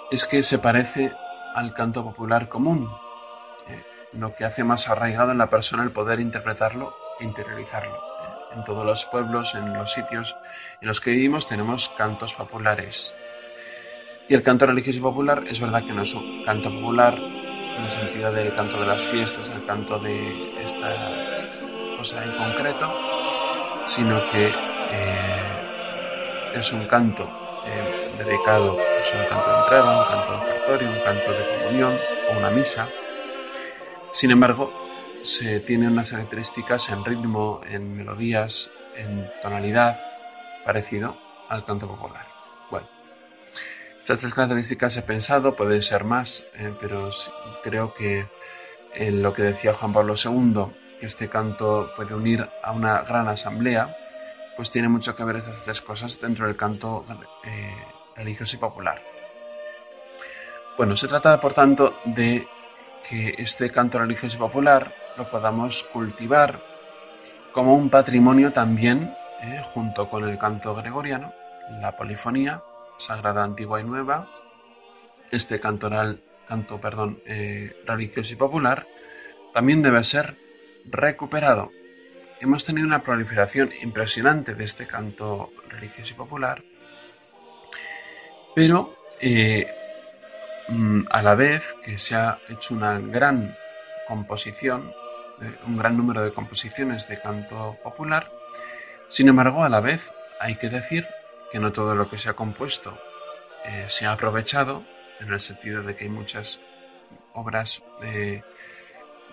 es 0.10 0.26
que 0.26 0.42
se 0.44 0.58
parece 0.58 1.14
al 1.54 1.74
canto 1.74 2.04
popular 2.04 2.50
común, 2.50 2.92
eh, 3.68 3.84
lo 4.14 4.34
que 4.36 4.46
hace 4.46 4.64
más 4.64 4.90
arraigado 4.90 5.32
en 5.32 5.38
la 5.38 5.50
persona 5.50 5.84
el 5.84 5.92
poder 5.92 6.20
interpretarlo 6.20 6.96
e 7.20 7.26
interiorizarlo. 7.26 8.11
Eh, 8.52 8.56
en 8.56 8.64
todos 8.64 8.86
los 8.86 9.06
pueblos, 9.06 9.56
en 9.56 9.74
los 9.74 9.92
sitios 9.92 10.38
en 10.82 10.88
los 10.88 11.02
que 11.02 11.12
vivimos, 11.12 11.48
tenemos 11.48 11.90
cantos 11.90 12.34
populares. 12.34 13.16
Y 14.28 14.34
el 14.34 14.44
canto 14.44 14.66
religioso 14.66 15.02
popular 15.02 15.44
es 15.48 15.60
verdad 15.60 15.84
que 15.84 15.94
no 15.94 16.04
es 16.04 16.14
un 16.14 16.46
canto 16.46 16.70
popular 16.70 17.18
en 17.18 17.84
el 17.84 17.92
sentido 17.92 18.32
del 18.32 18.56
canto 18.56 18.80
de 18.80 18.86
las 18.86 19.02
fiestas, 19.02 19.50
el 19.50 19.66
canto 19.66 20.00
de 20.00 20.64
esta 20.64 20.96
cosa 21.98 22.24
en 22.24 22.38
concreto, 22.38 22.90
sino 23.86 24.30
que 24.32 24.48
eh, 24.48 26.52
es 26.56 26.72
un 26.72 26.88
canto 26.88 27.30
dedicado 28.18 28.76
pues, 28.76 29.14
un 29.14 29.26
canto 29.28 29.52
de 29.52 29.58
entrada, 29.60 30.00
un 30.00 30.06
canto 30.06 30.32
de 30.32 30.38
ofertorio, 30.38 30.90
un 30.90 31.00
canto 31.00 31.32
de 31.32 31.58
comunión 31.58 32.00
o 32.30 32.38
una 32.38 32.50
misa. 32.50 32.88
Sin 34.12 34.32
embargo, 34.32 34.81
se 35.24 35.60
tiene 35.60 35.88
unas 35.88 36.12
características 36.12 36.90
en 36.90 37.06
ritmo, 37.06 37.62
en 37.70 37.96
melodías, 37.96 38.72
en 38.96 39.30
tonalidad, 39.42 40.00
parecido 40.66 41.18
al 41.50 41.66
canto 41.66 41.88
popular. 41.88 42.28
Bueno, 42.70 42.88
estas 44.00 44.20
tres 44.20 44.34
características 44.34 44.98
he 44.98 45.02
pensado, 45.02 45.56
pueden 45.56 45.82
ser 45.82 46.04
más, 46.04 46.46
eh, 46.56 46.74
pero 46.80 47.10
creo 47.64 47.94
que 47.94 48.28
en 48.94 49.22
lo 49.22 49.34
que 49.34 49.44
decía 49.44 49.74
Juan 49.74 49.94
Pablo 49.94 50.16
II, 50.16 50.66
que 51.00 51.06
este 51.06 51.30
canto 51.30 51.92
puede 51.96 52.14
unir 52.14 52.48
a 52.64 52.72
una 52.72 53.02
gran 53.02 53.28
asamblea, 53.28 53.98
pues 54.56 54.70
tiene 54.70 54.90
mucho 54.90 55.16
que 55.16 55.24
ver 55.24 55.38
esas 55.38 55.64
tres 55.64 55.82
cosas 55.82 56.20
dentro 56.20 56.46
del 56.46 56.56
canto 56.56 57.06
eh, 57.44 57.76
religioso 58.16 58.56
y 58.56 58.60
popular. 58.60 59.02
Bueno, 60.78 60.96
se 60.96 61.08
trata 61.08 61.40
por 61.40 61.54
tanto 61.54 61.98
de 62.06 62.48
que 63.08 63.36
este 63.38 63.72
canto 63.72 64.00
religioso 64.00 64.38
y 64.38 64.40
popular 64.40 65.01
lo 65.18 65.30
podamos 65.30 65.84
cultivar 65.84 66.62
como 67.52 67.76
un 67.76 67.90
patrimonio 67.90 68.54
también, 68.54 69.14
eh, 69.42 69.62
junto 69.64 70.10
con 70.10 70.28
el 70.28 70.38
canto 70.38 70.74
gregoriano, 70.76 71.34
la 71.82 71.96
polifonía, 71.96 72.64
sagrada 72.98 73.44
antigua 73.44 73.82
y 73.82 73.84
nueva, 73.84 74.30
este 75.32 75.60
cantoral, 75.60 76.24
canto 76.48 76.80
perdón, 76.80 77.22
eh, 77.26 77.76
religioso 77.86 78.34
y 78.34 78.38
popular, 78.38 78.88
también 79.54 79.82
debe 79.82 80.04
ser 80.04 80.38
recuperado. 80.86 81.72
Hemos 82.40 82.66
tenido 82.66 82.88
una 82.88 83.04
proliferación 83.04 83.72
impresionante 83.82 84.56
de 84.56 84.64
este 84.64 84.88
canto 84.88 85.52
religioso 85.70 86.14
y 86.14 86.18
popular 86.18 86.64
pero 88.54 88.96
eh, 89.20 89.68
mm, 90.68 91.02
a 91.10 91.22
la 91.22 91.36
vez 91.36 91.76
que 91.84 91.98
se 91.98 92.16
ha 92.16 92.40
hecho 92.50 92.74
una 92.74 93.00
gran 93.00 93.56
composición, 94.08 94.94
eh, 95.42 95.58
un 95.66 95.78
gran 95.78 95.98
número 95.98 96.24
de 96.24 96.34
composiciones 96.34 97.08
de 97.08 97.20
canto 97.22 97.78
popular, 97.84 98.32
sin 99.08 99.28
embargo, 99.28 99.64
a 99.64 99.70
la 99.70 99.82
vez 99.82 100.14
hay 100.40 100.56
que 100.56 100.70
decir 100.70 101.08
que 101.52 101.60
no 101.60 101.72
todo 101.72 101.96
lo 101.96 102.10
que 102.10 102.18
se 102.18 102.30
ha 102.30 102.34
compuesto 102.34 102.98
eh, 103.66 103.86
se 103.88 104.06
ha 104.06 104.14
aprovechado, 104.14 104.84
en 105.20 105.32
el 105.32 105.40
sentido 105.40 105.84
de 105.84 105.96
que 105.96 106.06
hay 106.06 106.10
muchas 106.10 106.60
obras 107.34 107.84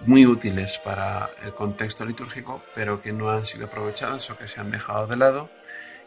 muy 0.04 0.26
útiles 0.26 0.78
para 0.78 1.30
el 1.42 1.54
contexto 1.54 2.04
litúrgico, 2.04 2.62
pero 2.74 3.00
que 3.00 3.12
no 3.12 3.30
han 3.30 3.46
sido 3.46 3.66
aprovechadas 3.66 4.28
o 4.30 4.36
que 4.36 4.46
se 4.46 4.60
han 4.60 4.70
dejado 4.70 5.06
de 5.06 5.16
lado. 5.16 5.50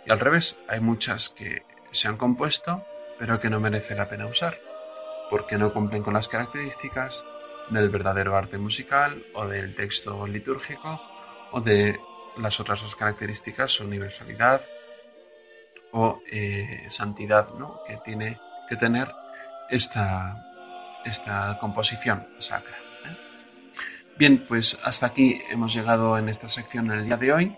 Y 0.06 0.12
al 0.12 0.20
revés, 0.20 0.60
hay 0.68 0.80
muchas 0.80 1.30
que 1.30 1.64
se 1.92 2.08
han 2.08 2.18
compuesto 2.18 2.86
pero 3.22 3.40
que 3.40 3.52
no 3.52 3.60
merece 3.60 3.94
la 3.94 4.08
pena 4.08 4.26
usar, 4.26 4.58
porque 5.30 5.56
no 5.56 5.72
cumplen 5.72 6.02
con 6.02 6.16
las 6.16 6.28
características 6.28 7.24
del 7.72 7.90
verdadero 7.90 8.36
arte 8.36 8.58
musical 8.58 9.24
o 9.34 9.48
del 9.48 9.76
texto 9.76 10.28
litúrgico 10.28 11.02
o 11.52 11.62
de 11.62 12.00
las 12.38 12.60
otras 12.60 12.82
dos 12.82 12.96
características, 12.96 13.80
universalidad 13.80 14.62
o 15.92 16.22
eh, 16.32 16.86
santidad 16.90 17.54
¿no? 17.56 17.82
que 17.88 17.98
tiene 17.98 18.40
que 18.70 18.76
tener 18.76 19.12
esta, 19.70 21.02
esta 21.04 21.58
composición 21.60 22.28
sacra. 22.40 22.78
¿eh? 22.78 23.18
Bien, 24.18 24.46
pues 24.48 24.80
hasta 24.84 25.08
aquí 25.08 25.42
hemos 25.50 25.74
llegado 25.74 26.18
en 26.18 26.30
esta 26.30 26.48
sección 26.48 26.92
en 26.92 27.00
el 27.00 27.06
día 27.06 27.18
de 27.18 27.34
hoy. 27.34 27.58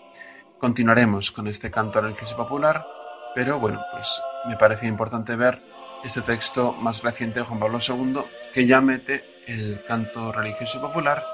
Continuaremos 0.57 1.31
con 1.31 1.47
este 1.47 1.69
canto 1.69 2.01
religioso 2.01 2.37
popular 2.37 2.85
pero 3.33 3.59
bueno, 3.59 3.83
pues 3.91 4.21
me 4.45 4.55
parece 4.57 4.87
importante 4.87 5.35
ver 5.35 5.61
este 6.03 6.21
texto 6.21 6.73
más 6.73 7.01
reciente 7.01 7.39
de 7.39 7.45
Juan 7.45 7.59
Pablo 7.59 7.79
II 7.87 8.21
que 8.53 8.67
ya 8.67 8.81
mete 8.81 9.23
el 9.47 9.83
canto 9.85 10.31
religioso 10.31 10.81
popular 10.81 11.25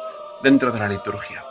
dentro 0.42 0.72
de 0.72 0.80
la 0.80 0.88
liturgia. 0.88 1.44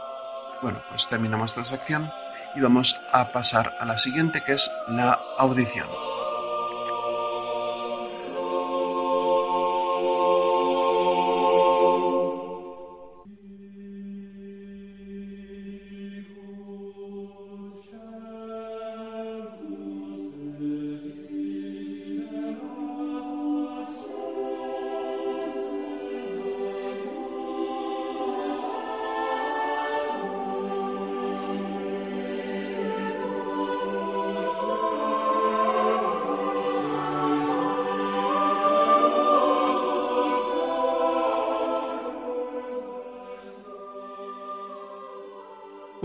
Bueno, 0.62 0.82
pues 0.88 1.06
terminamos 1.08 1.50
esta 1.50 1.64
sección 1.64 2.10
y 2.54 2.60
vamos 2.60 3.00
a 3.12 3.30
pasar 3.32 3.76
a 3.80 3.84
la 3.84 3.96
siguiente 3.96 4.42
que 4.42 4.52
es 4.52 4.70
la 4.88 5.18
audición. 5.38 6.07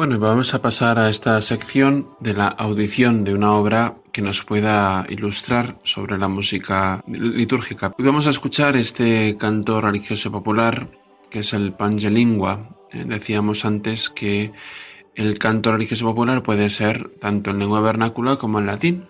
Bueno, 0.03 0.19
vamos 0.19 0.53
a 0.53 0.61
pasar 0.61 0.99
a 0.99 1.09
esta 1.09 1.39
sección 1.39 2.09
de 2.19 2.33
la 2.33 2.49
audición 2.49 3.23
de 3.23 3.33
una 3.33 3.53
obra 3.53 3.95
que 4.11 4.21
nos 4.21 4.43
pueda 4.43 5.05
ilustrar 5.07 5.77
sobre 5.83 6.17
la 6.17 6.27
música 6.27 7.01
litúrgica. 7.07 7.93
Hoy 7.97 8.03
vamos 8.03 8.27
a 8.27 8.31
escuchar 8.31 8.75
este 8.75 9.37
canto 9.37 9.79
religioso 9.79 10.29
popular 10.29 10.89
que 11.29 11.39
es 11.39 11.53
el 11.53 11.71
Pangelingua, 11.71 12.67
Eh, 12.91 13.05
decíamos 13.07 13.63
antes 13.63 14.09
que 14.09 14.51
el 15.15 15.39
canto 15.39 15.71
religioso 15.71 16.03
popular 16.03 16.43
puede 16.43 16.69
ser 16.69 17.11
tanto 17.21 17.51
en 17.51 17.59
lengua 17.59 17.79
vernácula 17.79 18.35
como 18.35 18.59
en 18.59 18.65
latín. 18.65 19.07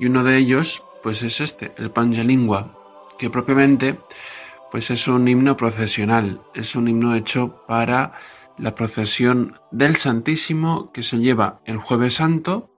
Y 0.00 0.06
uno 0.06 0.24
de 0.24 0.36
ellos, 0.36 0.82
pues 1.00 1.22
es 1.22 1.40
este, 1.40 1.70
el 1.76 1.92
Pangelingua, 1.92 2.74
que 3.20 3.30
propiamente 3.30 4.00
pues 4.72 4.90
es 4.90 5.06
un 5.06 5.28
himno 5.28 5.56
procesional, 5.56 6.40
es 6.54 6.74
un 6.74 6.88
himno 6.88 7.14
hecho 7.14 7.64
para 7.68 8.14
la 8.58 8.74
procesión 8.74 9.58
del 9.70 9.96
Santísimo 9.96 10.92
que 10.92 11.02
se 11.02 11.18
lleva 11.18 11.60
el 11.64 11.78
jueves 11.78 12.14
santo 12.14 12.70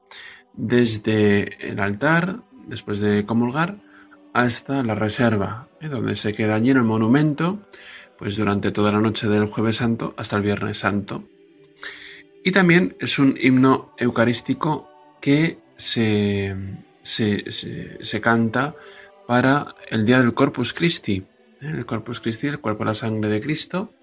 desde 0.53 1.67
el 1.67 1.81
altar, 1.81 2.41
después 2.67 3.01
de 3.01 3.25
comulgar, 3.25 3.79
hasta 4.33 4.83
la 4.83 4.95
reserva, 4.95 5.69
¿eh? 5.81 5.89
donde 5.89 6.17
se 6.17 6.35
queda 6.35 6.55
allí 6.55 6.71
en 6.71 6.79
el 6.79 6.85
monumento, 6.85 7.61
pues 8.19 8.37
durante 8.37 8.71
toda 8.71 8.93
la 8.93 9.01
noche 9.01 9.29
del 9.29 9.47
jueves 9.47 9.77
santo 9.77 10.15
hasta 10.17 10.37
el 10.37 10.43
viernes 10.43 10.79
santo. 10.79 11.25
Y 12.45 12.53
también 12.53 12.97
es 13.01 13.19
un 13.19 13.37
himno 13.41 13.93
eucarístico 13.99 14.89
que 15.21 15.59
se, 15.77 16.55
se, 17.03 18.21
canta 18.21 18.75
para 19.27 19.75
el 19.89 20.07
día 20.07 20.21
del 20.21 20.35
Corpus 20.35 20.73
Christi. 20.73 21.17
¿eh? 21.61 21.73
El 21.75 21.87
Corpus 21.87 22.21
Christi, 22.21 22.47
el 22.47 22.61
cuerpo 22.61 22.85
de 22.85 22.91
la 22.91 22.95
sangre 22.95 23.29
de 23.31 23.41
Cristo. 23.41 23.95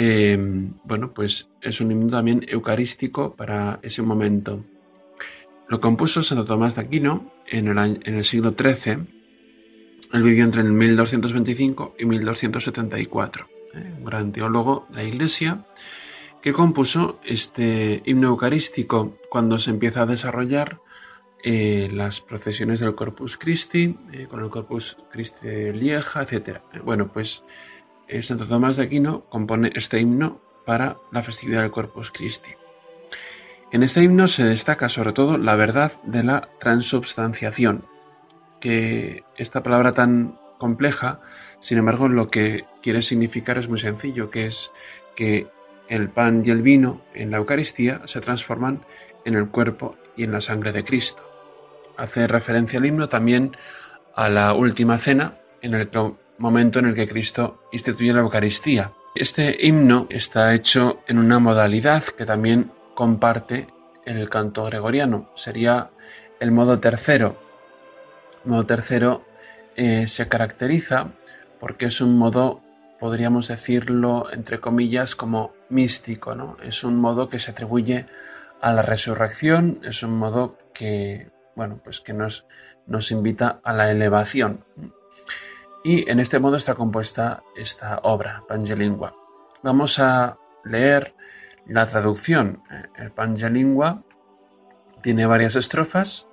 Em, 0.00 0.74
bueno, 0.84 1.12
pues 1.12 1.48
es 1.60 1.80
un 1.80 1.90
himno 1.90 2.08
también 2.08 2.46
eucarístico 2.48 3.34
para 3.34 3.80
ese 3.82 4.00
momento. 4.00 4.64
Lo 5.66 5.80
compuso 5.80 6.22
Santo 6.22 6.44
Tomás 6.44 6.76
de 6.76 6.82
Aquino 6.82 7.32
en 7.48 7.66
el, 7.66 8.22
siglo 8.22 8.54
XIII. 8.56 8.98
Él 10.12 10.22
vivió 10.22 10.44
entre 10.44 10.60
el 10.60 10.72
1225 10.72 11.96
y 11.98 12.04
1274. 12.04 13.48
¿eh? 13.74 13.92
Un 13.98 14.04
gran 14.04 14.30
teólogo 14.30 14.86
de 14.90 14.94
la 14.94 15.02
Iglesia 15.02 15.66
que 16.40 16.52
compuso 16.52 17.18
este 17.24 18.00
himno 18.06 18.28
eucarístico 18.28 19.18
cuando 19.28 19.58
se 19.58 19.70
empieza 19.70 20.02
a 20.02 20.06
desarrollar 20.06 20.78
eh, 21.42 21.90
las 21.92 22.20
procesiones 22.20 22.78
del 22.78 22.94
Corpus 22.94 23.36
Christi, 23.36 23.98
eh, 24.12 24.28
con 24.30 24.44
el 24.44 24.48
Corpus 24.48 24.96
Christi 25.10 25.48
de 25.48 25.72
Lieja, 25.72 26.22
etc. 26.22 26.60
Bueno, 26.84 27.08
pues 27.12 27.42
Santo 28.20 28.46
Tomás 28.46 28.76
de 28.76 28.84
Aquino 28.84 29.24
compone 29.28 29.70
este 29.74 30.00
himno 30.00 30.40
para 30.64 30.96
la 31.12 31.22
festividad 31.22 31.62
del 31.62 31.70
Corpus 31.70 32.10
Christi. 32.10 32.50
En 33.70 33.82
este 33.82 34.02
himno 34.02 34.28
se 34.28 34.44
destaca 34.44 34.88
sobre 34.88 35.12
todo 35.12 35.36
la 35.36 35.54
verdad 35.54 35.92
de 36.02 36.22
la 36.22 36.48
transubstanciación, 36.58 37.84
que 38.60 39.24
esta 39.36 39.62
palabra 39.62 39.92
tan 39.92 40.38
compleja, 40.58 41.20
sin 41.60 41.78
embargo, 41.78 42.08
lo 42.08 42.28
que 42.28 42.64
quiere 42.82 43.02
significar 43.02 43.58
es 43.58 43.68
muy 43.68 43.78
sencillo, 43.78 44.30
que 44.30 44.46
es 44.46 44.70
que 45.14 45.46
el 45.88 46.08
pan 46.08 46.42
y 46.44 46.50
el 46.50 46.62
vino 46.62 47.02
en 47.14 47.30
la 47.30 47.36
Eucaristía 47.36 48.02
se 48.06 48.20
transforman 48.20 48.82
en 49.24 49.34
el 49.34 49.48
cuerpo 49.48 49.96
y 50.16 50.24
en 50.24 50.32
la 50.32 50.40
sangre 50.40 50.72
de 50.72 50.84
Cristo. 50.84 51.22
Hace 51.96 52.26
referencia 52.26 52.78
el 52.78 52.86
himno 52.86 53.08
también 53.08 53.56
a 54.14 54.28
la 54.28 54.54
última 54.54 54.98
cena, 54.98 55.38
en 55.62 55.74
el 55.74 55.88
momento 56.38 56.78
en 56.78 56.86
el 56.86 56.94
que 56.94 57.08
Cristo 57.08 57.64
instituye 57.72 58.12
la 58.12 58.20
Eucaristía. 58.20 58.92
Este 59.14 59.56
himno 59.66 60.06
está 60.10 60.54
hecho 60.54 61.00
en 61.06 61.18
una 61.18 61.38
modalidad 61.38 62.04
que 62.04 62.24
también 62.24 62.70
comparte 62.94 63.66
el 64.04 64.28
canto 64.28 64.64
gregoriano. 64.64 65.30
Sería 65.34 65.90
el 66.40 66.50
modo 66.50 66.78
tercero. 66.78 67.36
El 68.44 68.50
modo 68.52 68.66
tercero 68.66 69.24
eh, 69.76 70.06
se 70.06 70.28
caracteriza 70.28 71.08
porque 71.58 71.86
es 71.86 72.00
un 72.00 72.16
modo 72.16 72.62
podríamos 72.98 73.48
decirlo 73.48 74.26
entre 74.32 74.58
comillas 74.58 75.14
como 75.14 75.52
místico, 75.68 76.34
¿no? 76.34 76.56
Es 76.62 76.84
un 76.84 76.96
modo 76.96 77.28
que 77.28 77.38
se 77.38 77.52
atribuye 77.52 78.06
a 78.60 78.72
la 78.72 78.82
resurrección, 78.82 79.80
es 79.84 80.02
un 80.02 80.16
modo 80.16 80.58
que, 80.74 81.30
bueno, 81.54 81.80
pues 81.82 82.00
que 82.00 82.12
nos, 82.12 82.46
nos 82.86 83.10
invita 83.10 83.60
a 83.62 83.72
la 83.72 83.90
elevación. 83.90 84.64
Y 85.84 86.10
en 86.10 86.20
este 86.20 86.38
modo 86.38 86.56
está 86.56 86.74
compuesta 86.74 87.42
esta 87.56 88.00
obra, 88.02 88.44
Pangelingua. 88.48 89.14
Vamos 89.62 89.98
a 89.98 90.38
leer 90.64 91.14
la 91.66 91.86
traducción. 91.86 92.62
El 92.96 93.10
Pangelingua 93.12 94.02
tiene 95.02 95.26
varias 95.26 95.56
estrofas 95.56 96.28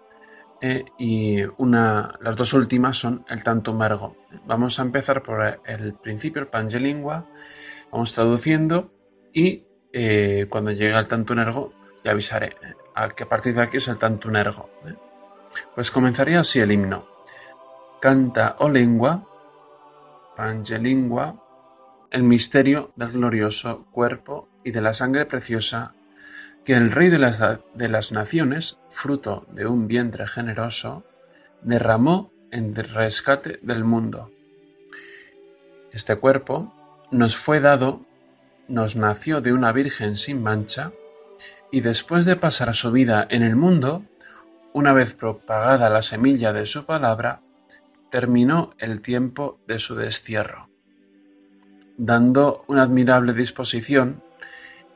eh, 0.61 0.85
y 0.97 1.43
una, 1.57 2.17
las 2.21 2.35
dos 2.35 2.53
últimas 2.53 2.97
son 2.97 3.25
el 3.29 3.43
tantum 3.43 3.81
ergo. 3.81 4.15
Vamos 4.45 4.79
a 4.79 4.83
empezar 4.83 5.21
por 5.21 5.59
el 5.65 5.93
principio, 5.95 6.41
el 6.41 6.47
pangelingua, 6.47 7.27
vamos 7.91 8.13
traduciendo 8.13 8.91
y 9.33 9.65
eh, 9.91 10.47
cuando 10.49 10.71
llegue 10.71 10.93
al 10.93 11.07
tantum 11.07 11.39
ergo 11.39 11.73
ya 12.03 12.11
avisaré 12.11 12.47
eh, 12.47 12.73
a 12.95 13.09
que 13.09 13.23
a 13.23 13.29
partir 13.29 13.53
de 13.55 13.61
aquí 13.61 13.77
es 13.77 13.87
el 13.87 13.97
tantum 13.97 14.35
ergo. 14.35 14.69
Pues 15.73 15.91
comenzaría 15.91 16.39
así 16.39 16.59
el 16.59 16.71
himno. 16.71 17.07
Canta 18.01 18.55
o 18.59 18.69
lengua, 18.69 19.27
pangelingua, 20.35 21.41
el 22.11 22.23
misterio 22.23 22.91
del 22.95 23.09
glorioso 23.09 23.85
cuerpo 23.91 24.49
y 24.63 24.71
de 24.71 24.81
la 24.81 24.93
sangre 24.93 25.25
preciosa 25.25 25.95
que 26.63 26.73
el 26.73 26.91
Rey 26.91 27.09
de 27.09 27.19
las, 27.19 27.41
de 27.73 27.89
las 27.89 28.11
Naciones, 28.11 28.79
fruto 28.89 29.45
de 29.51 29.67
un 29.67 29.87
vientre 29.87 30.27
generoso, 30.27 31.03
derramó 31.61 32.31
en 32.51 32.73
rescate 32.73 33.59
del 33.61 33.83
mundo. 33.83 34.31
Este 35.91 36.15
cuerpo 36.15 36.73
nos 37.11 37.35
fue 37.35 37.59
dado, 37.59 38.05
nos 38.67 38.95
nació 38.95 39.41
de 39.41 39.53
una 39.53 39.71
Virgen 39.71 40.15
sin 40.15 40.41
mancha, 40.41 40.91
y 41.71 41.81
después 41.81 42.25
de 42.25 42.35
pasar 42.35 42.73
su 42.73 42.91
vida 42.91 43.27
en 43.29 43.43
el 43.43 43.55
mundo, 43.55 44.03
una 44.73 44.93
vez 44.93 45.13
propagada 45.13 45.89
la 45.89 46.01
semilla 46.01 46.51
de 46.51 46.65
su 46.65 46.85
palabra, 46.85 47.41
terminó 48.09 48.71
el 48.77 49.01
tiempo 49.01 49.59
de 49.67 49.79
su 49.79 49.95
destierro. 49.95 50.69
Dando 51.97 52.65
una 52.67 52.83
admirable 52.83 53.33
disposición, 53.33 54.23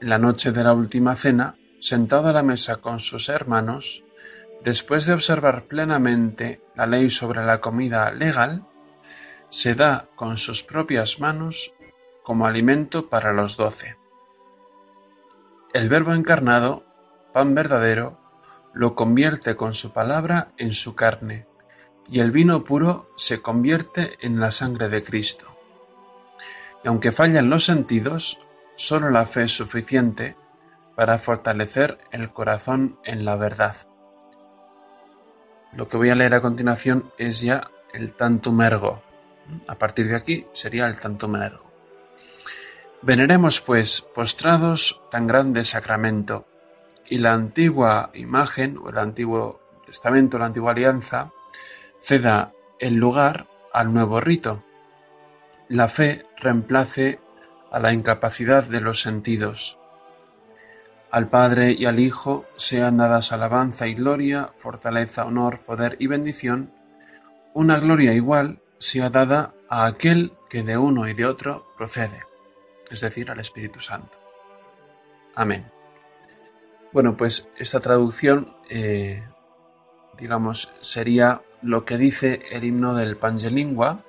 en 0.02 0.10
la 0.10 0.18
noche 0.18 0.52
de 0.52 0.64
la 0.64 0.74
última 0.74 1.16
cena, 1.16 1.56
sentado 1.80 2.28
a 2.30 2.34
la 2.34 2.44
mesa 2.44 2.78
con 2.78 3.00
sus 3.00 3.30
hermanos, 3.30 4.04
después 4.64 5.06
de 5.06 5.14
observar 5.14 5.66
plenamente 5.66 6.62
la 6.76 6.88
ley 6.88 7.10
sobre 7.10 7.44
la 7.44 7.60
comida 7.60 8.12
legal, 8.12 8.66
se 9.50 9.76
da 9.76 10.08
con 10.16 10.38
sus 10.38 10.64
propias 10.64 11.20
manos 11.20 11.74
como 12.24 12.46
alimento 12.46 13.08
para 13.08 13.34
los 13.34 13.58
doce. 13.58 13.98
El 15.74 15.90
Verbo 15.90 16.14
encarnado, 16.14 16.84
pan 17.34 17.56
verdadero, 17.56 18.20
lo 18.74 18.96
convierte 18.96 19.56
con 19.56 19.74
su 19.74 19.92
palabra 19.94 20.52
en 20.58 20.74
su 20.74 20.96
carne, 20.96 21.48
y 22.12 22.20
el 22.20 22.32
vino 22.32 22.64
puro 22.64 23.12
se 23.16 23.42
convierte 23.42 24.18
en 24.22 24.40
la 24.40 24.52
sangre 24.52 24.90
de 24.90 25.04
Cristo. 25.04 25.46
Y 26.84 26.88
aunque 26.88 27.12
fallan 27.12 27.50
los 27.50 27.66
sentidos, 27.66 28.40
sólo 28.76 29.10
la 29.12 29.26
fe 29.26 29.44
es 29.44 29.52
suficiente 29.56 30.36
para 30.96 31.18
fortalecer 31.18 31.98
el 32.12 32.32
corazón 32.34 33.00
en 33.04 33.26
la 33.26 33.36
verdad. 33.36 33.76
Lo 35.74 35.88
que 35.88 35.98
voy 35.98 36.10
a 36.10 36.16
leer 36.16 36.34
a 36.34 36.42
continuación 36.42 37.12
es 37.18 37.42
ya 37.42 37.70
el 37.94 38.14
tantum 38.14 38.62
ergo. 38.62 39.02
A 39.68 39.76
partir 39.76 40.08
de 40.08 40.16
aquí 40.16 40.48
sería 40.52 40.88
el 40.88 40.98
tantum 40.98 41.36
ergo. 41.36 41.70
Veneremos 43.02 43.62
pues 43.62 44.02
postrados 44.02 45.02
tan 45.10 45.28
grande 45.28 45.64
sacramento 45.64 46.46
y 47.06 47.20
la 47.20 47.34
antigua 47.34 48.10
imagen 48.14 48.78
o 48.78 48.90
el 48.90 48.98
antiguo 48.98 49.62
testamento, 49.86 50.38
la 50.38 50.48
antigua 50.48 50.72
alianza, 50.72 51.32
ceda 52.00 52.54
el 52.80 52.96
lugar 52.96 53.48
al 53.74 53.94
nuevo 53.94 54.22
rito. 54.22 54.64
La 55.68 55.88
fe 55.88 56.26
reemplace 56.38 57.20
a 57.72 57.80
la 57.80 57.94
incapacidad 57.94 58.64
de 58.64 58.82
los 58.82 59.02
sentidos 59.02 59.80
al 61.12 61.28
Padre 61.28 61.72
y 61.72 61.86
al 61.86 62.00
Hijo 62.00 62.46
sean 62.56 62.98
dadas 62.98 63.32
alabanza 63.32 63.88
y 63.88 63.96
gloria, 63.96 64.52
fortaleza, 64.56 65.26
honor, 65.26 65.62
poder 65.62 65.96
y 66.00 66.08
bendición. 66.08 66.72
Una 67.54 67.80
gloria 67.80 68.14
igual 68.14 68.62
sea 68.78 69.10
dada 69.10 69.54
a 69.70 69.86
aquel 69.86 70.34
que 70.50 70.64
de 70.64 70.78
uno 70.78 71.08
y 71.08 71.14
de 71.14 71.26
otro 71.26 71.66
procede, 71.78 72.24
es 72.92 73.02
decir, 73.02 73.32
al 73.32 73.40
Espíritu 73.40 73.82
Santo. 73.82 74.18
Amén. 75.36 75.66
Bueno, 76.92 77.18
pues 77.18 77.50
esta 77.58 77.80
traducción, 77.80 78.56
eh, 78.70 79.24
digamos, 80.18 80.72
sería 80.80 81.42
lo 81.62 81.86
que 81.86 81.98
dice 81.98 82.42
el 82.52 82.64
himno 82.64 82.96
del 82.96 83.18
Pangelingua, 83.18 84.04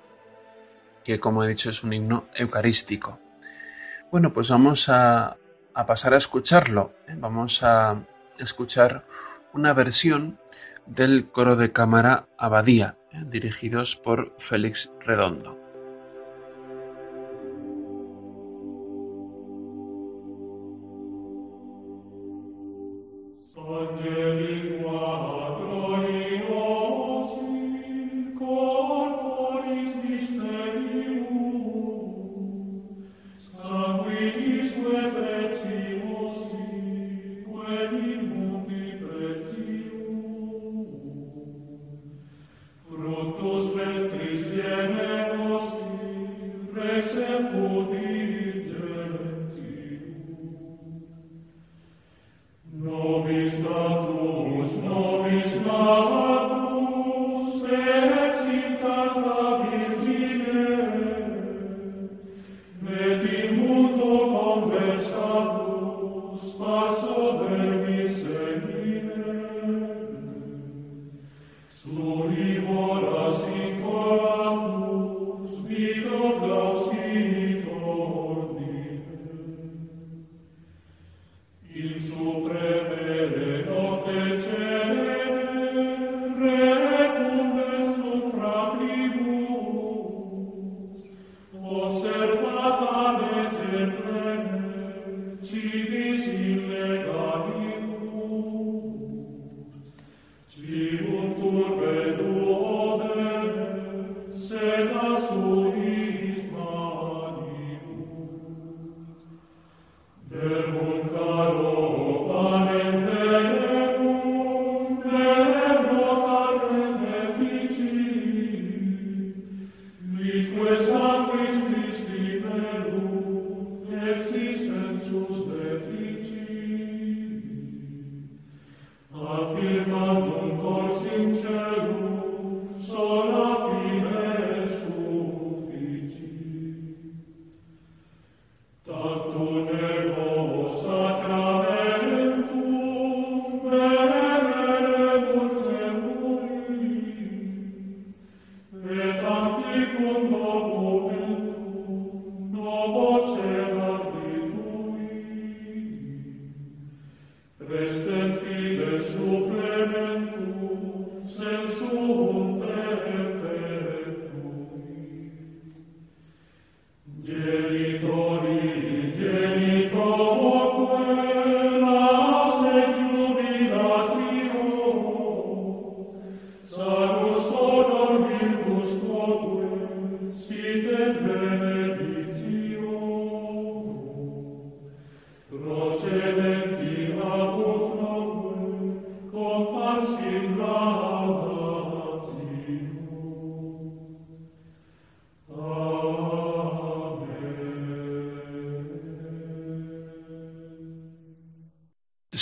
que 1.05 1.21
como 1.21 1.45
he 1.45 1.49
dicho 1.49 1.71
es 1.71 1.83
un 1.83 1.93
himno 1.93 2.27
eucarístico. 2.35 3.19
Bueno, 4.11 4.33
pues 4.33 4.51
vamos 4.51 4.89
a, 4.89 5.37
pasar 5.87 6.15
a 6.15 6.17
escucharlo. 6.17 6.95
¿eh? 7.09 7.15
Vamos 7.17 7.63
a 7.63 8.03
escuchar 8.39 9.05
una 9.53 9.73
versión 9.73 10.39
del 10.87 11.31
coro 11.31 11.57
de 11.57 11.73
cámara 11.73 12.27
Abadía, 12.37 12.97
¿eh? 13.13 13.23
dirigidos 13.27 13.97
por 13.97 14.35
Félix 14.39 14.91
Redondo. 15.01 15.60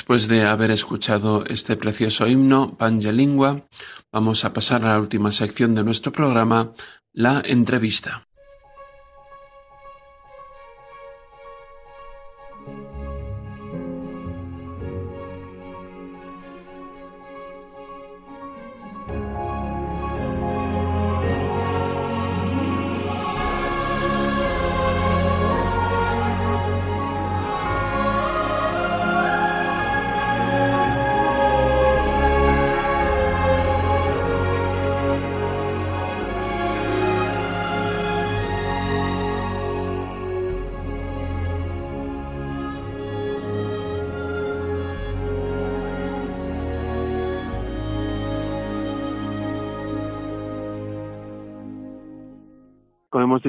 Después 0.08 0.26
de 0.26 0.46
haber 0.46 0.70
escuchado 0.70 1.44
este 1.44 1.76
precioso 1.76 2.26
himno, 2.26 2.74
Lingua, 2.80 3.66
vamos 4.10 4.46
a 4.46 4.54
pasar 4.54 4.82
a 4.84 4.94
la 4.94 5.00
última 5.00 5.32
sección 5.32 5.74
de 5.74 5.84
nuestro 5.84 6.12
programa, 6.12 6.72
la 7.18 7.42
entrevista. 7.44 8.27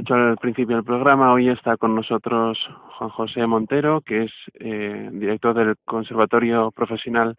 Dicho 0.09 0.15
al 0.15 0.37
principio 0.37 0.75
del 0.75 0.85
programa, 0.85 1.31
hoy 1.31 1.49
está 1.49 1.77
con 1.77 1.93
nosotros 1.93 2.57
Juan 2.97 3.09
José 3.11 3.45
Montero, 3.45 4.01
que 4.01 4.23
es 4.23 4.31
eh, 4.55 5.07
director 5.11 5.53
del 5.53 5.75
Conservatorio 5.85 6.71
Profesional 6.71 7.35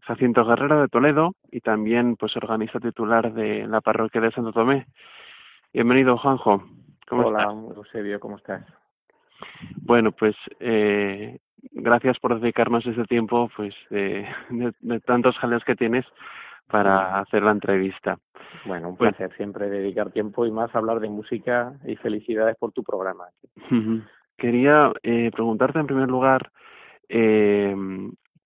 Jacinto 0.00 0.44
Guerrero 0.46 0.80
de 0.80 0.88
Toledo 0.88 1.34
y 1.52 1.60
también 1.60 2.16
pues 2.16 2.34
organista 2.36 2.80
titular 2.80 3.34
de 3.34 3.66
la 3.66 3.82
parroquia 3.82 4.22
de 4.22 4.30
Santo 4.30 4.52
Tomé. 4.52 4.86
Bienvenido, 5.74 6.16
Juanjo. 6.16 6.64
¿Cómo 7.06 7.26
Hola, 7.26 7.52
Eusebio, 7.76 8.18
¿cómo 8.18 8.36
estás? 8.36 8.64
Bueno, 9.82 10.12
pues 10.12 10.34
eh, 10.60 11.38
gracias 11.72 12.18
por 12.18 12.40
dedicarnos 12.40 12.86
ese 12.86 13.04
tiempo 13.04 13.50
pues 13.54 13.74
de, 13.90 14.26
de 14.80 15.00
tantos 15.00 15.36
jaleos 15.36 15.64
que 15.64 15.76
tienes 15.76 16.06
para 16.68 17.20
hacer 17.20 17.42
la 17.42 17.52
entrevista. 17.52 18.18
Bueno, 18.64 18.90
un 18.90 18.96
placer 18.96 19.32
siempre 19.36 19.68
dedicar 19.68 20.10
tiempo 20.10 20.46
y 20.46 20.50
más 20.50 20.74
hablar 20.74 21.00
de 21.00 21.08
música 21.08 21.74
y 21.84 21.96
felicidades 21.96 22.56
por 22.56 22.72
tu 22.72 22.82
programa. 22.82 23.24
Quería 24.36 24.92
eh, 25.02 25.30
preguntarte 25.32 25.78
en 25.78 25.86
primer 25.86 26.08
lugar 26.08 26.50
eh, 27.08 27.74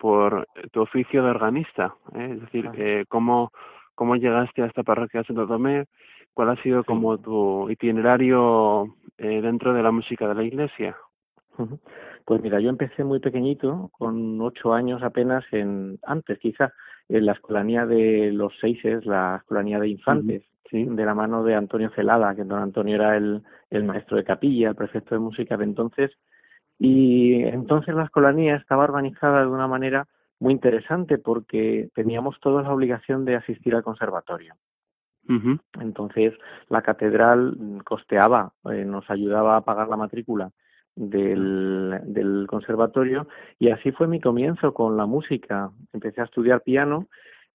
por 0.01 0.47
tu 0.73 0.81
oficio 0.81 1.23
de 1.23 1.31
organista, 1.31 1.95
¿eh? 2.15 2.31
es 2.33 2.41
decir, 2.41 2.71
eh, 2.75 3.05
cómo, 3.09 3.53
cómo 3.95 4.17
llegaste 4.17 4.63
a 4.63 4.67
esta 4.67 4.83
parroquia 4.83 5.21
de 5.21 5.27
Santo 5.27 5.47
Tomé, 5.47 5.87
cuál 6.33 6.49
ha 6.49 6.63
sido 6.63 6.85
como 6.85 7.19
tu 7.19 7.69
itinerario 7.69 8.97
eh, 9.19 9.43
dentro 9.43 9.75
de 9.75 9.83
la 9.83 9.91
música 9.91 10.27
de 10.27 10.35
la 10.35 10.43
iglesia. 10.43 10.97
Pues 12.25 12.41
mira, 12.41 12.61
yo 12.61 12.71
empecé 12.71 13.05
muy 13.05 13.21
pequeñito, 13.21 13.91
con 13.99 14.41
ocho 14.41 14.73
años 14.73 15.03
apenas, 15.03 15.45
en 15.53 15.99
antes 16.05 16.39
quizá, 16.39 16.73
la 17.11 17.33
escolanía 17.33 17.87
de 17.87 18.31
los 18.33 18.53
seises, 18.61 19.05
la 19.05 19.37
escolanía 19.37 19.81
de 19.81 19.89
infantes, 19.89 20.45
de 20.71 21.05
la 21.05 21.15
mano 21.15 21.43
de 21.43 21.55
Antonio 21.55 21.91
Celada, 21.97 22.35
que 22.37 22.45
don 22.45 22.63
Antonio 22.63 22.95
era 22.95 23.17
el, 23.17 23.43
el 23.71 23.85
maestro 23.85 24.17
de 24.17 24.25
capilla, 24.25 24.69
el 24.69 24.77
prefecto 24.77 25.15
de 25.15 25.21
música 25.21 25.57
de 25.57 25.65
entonces, 25.65 26.13
y 26.79 27.43
entonces 27.43 27.95
la 27.95 28.05
escolanía 28.05 28.57
estaba 28.57 28.85
organizada 28.85 29.41
de 29.43 29.49
una 29.49 29.67
manera 29.67 30.07
muy 30.39 30.53
interesante 30.55 31.19
porque 31.19 31.91
teníamos 31.95 32.41
todos 32.41 32.63
la 32.63 32.73
obligación 32.73 33.25
de 33.25 33.37
asistir 33.37 33.75
al 33.75 33.83
conservatorio. 33.83 34.55
Entonces 35.81 36.35
la 36.71 36.83
catedral 36.83 37.57
costeaba, 37.85 38.53
eh, 38.73 38.85
nos 38.85 39.09
ayudaba 39.11 39.57
a 39.57 39.61
pagar 39.61 39.89
la 39.89 39.97
matrícula 39.97 40.51
del, 40.97 42.01
del 42.05 42.47
conservatorio 42.49 43.27
y 43.59 43.71
así 43.71 43.93
fue 43.93 44.07
mi 44.07 44.21
comienzo 44.21 44.75
con 44.75 44.97
la 44.97 45.07
música. 45.07 45.71
Empecé 45.93 46.21
a 46.21 46.25
estudiar 46.25 46.63
piano 46.63 47.09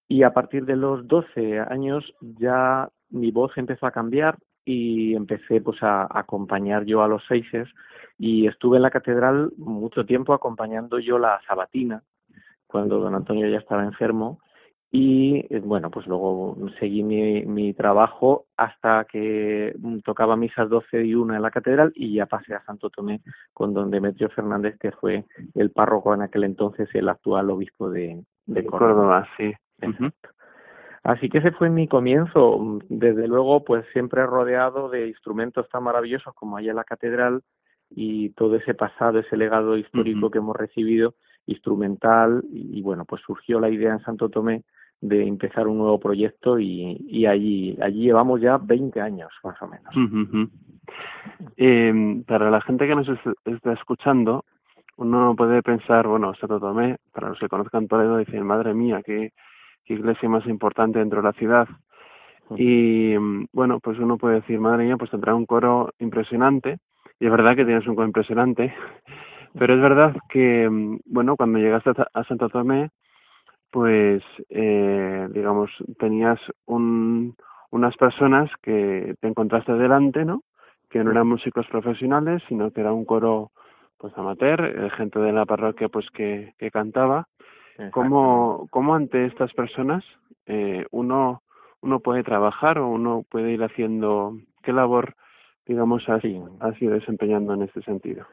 y 0.07 0.23
a 0.23 0.33
partir 0.33 0.65
de 0.65 0.75
los 0.75 1.07
12 1.07 1.59
años 1.59 2.13
ya 2.21 2.89
mi 3.09 3.31
voz 3.31 3.51
empezó 3.57 3.85
a 3.87 3.91
cambiar 3.91 4.37
y 4.65 5.15
empecé 5.15 5.61
pues 5.61 5.81
a, 5.83 6.07
acompañar 6.09 6.85
yo 6.85 7.03
a 7.03 7.07
los 7.07 7.23
seises 7.27 7.67
y 8.17 8.47
estuve 8.47 8.77
en 8.77 8.83
la 8.83 8.89
catedral 8.89 9.51
mucho 9.57 10.05
tiempo 10.05 10.33
acompañando 10.33 10.99
yo 10.99 11.19
la 11.19 11.39
sabatina 11.47 12.03
cuando 12.67 12.99
don 12.99 13.15
Antonio 13.15 13.47
ya 13.47 13.59
estaba 13.59 13.83
enfermo 13.83 14.39
y 14.97 15.45
eh, 15.49 15.59
bueno, 15.59 15.91
pues 15.91 16.07
luego 16.07 16.55
seguí 16.79 17.03
mi, 17.03 17.43
mi 17.45 17.73
trabajo 17.73 18.45
hasta 18.55 19.03
que 19.03 19.75
mm, 19.77 19.99
tocaba 19.99 20.37
misas 20.37 20.69
12 20.69 21.03
y 21.03 21.15
1 21.15 21.35
en 21.35 21.41
la 21.41 21.51
catedral 21.51 21.91
y 21.95 22.15
ya 22.15 22.27
pasé 22.27 22.53
a 22.53 22.63
Santo 22.63 22.89
Tomé 22.89 23.19
con 23.51 23.73
don 23.73 23.91
Demetrio 23.91 24.29
Fernández, 24.29 24.77
que 24.79 24.93
fue 24.93 25.25
el 25.53 25.71
párroco 25.71 26.13
en 26.13 26.21
aquel 26.21 26.45
entonces, 26.45 26.87
el 26.93 27.09
actual 27.09 27.49
obispo 27.49 27.89
de, 27.89 28.23
de 28.45 28.65
Córdoba. 28.65 29.27
sí. 29.35 29.53
Así 31.03 31.27
que 31.27 31.39
ese 31.39 31.51
fue 31.51 31.69
mi 31.69 31.89
comienzo. 31.89 32.79
Desde 32.87 33.27
luego, 33.27 33.65
pues 33.65 33.85
siempre 33.91 34.25
rodeado 34.25 34.87
de 34.87 35.09
instrumentos 35.09 35.67
tan 35.67 35.83
maravillosos 35.83 36.33
como 36.35 36.55
hay 36.55 36.69
en 36.69 36.77
la 36.77 36.85
catedral 36.85 37.41
y 37.89 38.29
todo 38.29 38.55
ese 38.55 38.73
pasado, 38.73 39.19
ese 39.19 39.35
legado 39.35 39.75
histórico 39.77 40.31
que 40.31 40.37
hemos 40.37 40.55
recibido, 40.55 41.15
instrumental, 41.47 42.45
y, 42.49 42.79
y 42.79 42.81
bueno, 42.81 43.03
pues 43.03 43.21
surgió 43.23 43.59
la 43.59 43.69
idea 43.69 43.91
en 43.91 43.99
Santo 43.99 44.29
Tomé 44.29 44.63
de 45.01 45.27
empezar 45.27 45.67
un 45.67 45.77
nuevo 45.77 45.99
proyecto 45.99 46.59
y, 46.59 46.97
y 47.07 47.25
allí, 47.25 47.77
allí 47.81 48.03
llevamos 48.03 48.41
ya 48.41 48.57
20 48.57 49.01
años 49.01 49.31
más 49.43 49.61
o 49.61 49.67
menos. 49.67 49.95
eh, 51.57 52.23
para 52.27 52.49
la 52.49 52.61
gente 52.61 52.87
que 52.87 52.95
nos 52.95 53.07
está 53.45 53.73
escuchando, 53.73 54.45
uno 54.97 55.35
puede 55.35 55.61
pensar, 55.61 56.07
bueno, 56.07 56.33
Santo 56.35 56.59
Tomé, 56.59 56.97
para 57.11 57.29
los 57.29 57.39
que 57.39 57.49
conozcan 57.49 57.87
Toledo, 57.87 58.17
dicen, 58.17 58.45
madre 58.45 58.73
mía, 58.73 59.01
qué, 59.05 59.31
qué 59.83 59.93
iglesia 59.93 60.29
más 60.29 60.45
importante 60.47 60.99
dentro 60.99 61.21
de 61.21 61.27
la 61.27 61.33
ciudad. 61.33 61.67
Y 62.55 63.15
mm, 63.17 63.47
bueno, 63.51 63.79
pues 63.79 63.99
uno 63.99 64.17
puede 64.17 64.35
decir, 64.35 64.59
madre 64.59 64.85
mía, 64.85 64.97
pues 64.97 65.11
tendrá 65.11 65.35
un 65.35 65.45
coro 65.45 65.91
impresionante. 65.99 66.77
Y 67.19 67.25
es 67.25 67.31
verdad 67.31 67.55
que 67.55 67.65
tienes 67.65 67.87
un 67.87 67.95
coro 67.95 68.07
impresionante. 68.07 68.73
Pero 69.57 69.73
es 69.73 69.81
verdad 69.81 70.15
que, 70.29 70.69
mm, 70.69 70.99
bueno, 71.05 71.35
cuando 71.35 71.59
llegaste 71.59 71.91
a 72.13 72.23
Santo 72.23 72.49
Tomé, 72.49 72.89
pues, 73.75 74.23
eh, 74.51 75.27
digamos, 75.31 75.69
tenías 75.99 76.39
un, 76.65 77.35
unas 77.71 77.93
personas 77.97 78.49
que 78.61 79.15
te 79.19 79.27
encontraste 79.27 79.73
delante, 79.73 80.23
¿no? 80.23 80.43
Que 80.89 81.03
no 81.03 81.11
eran 81.11 81.27
músicos 81.27 81.67
profesionales, 81.67 82.41
sino 82.47 82.71
que 82.71 82.79
era 82.79 82.93
un 82.93 83.03
coro, 83.03 83.51
pues, 83.97 84.17
amateur, 84.17 84.63
eh, 84.63 84.89
gente 84.91 85.19
de 85.19 85.33
la 85.33 85.45
parroquia, 85.45 85.89
pues, 85.89 86.09
que, 86.11 86.53
que 86.57 86.71
cantaba. 86.71 87.27
¿Cómo, 87.91 88.65
¿Cómo 88.71 88.95
ante 88.95 89.25
estas 89.25 89.51
personas 89.51 90.05
eh, 90.45 90.85
uno 90.91 91.41
uno 91.81 91.99
puede 91.99 92.23
trabajar 92.23 92.79
o 92.79 92.87
uno 92.87 93.25
puede 93.29 93.51
ir 93.51 93.61
haciendo 93.61 94.37
qué 94.63 94.71
labor 94.71 95.15
digamos 95.65 96.07
así 96.07 96.41
ha 96.61 96.71
sido 96.75 96.93
desempeñando 96.93 97.53
en 97.53 97.63
este 97.63 97.81
sentido 97.81 98.25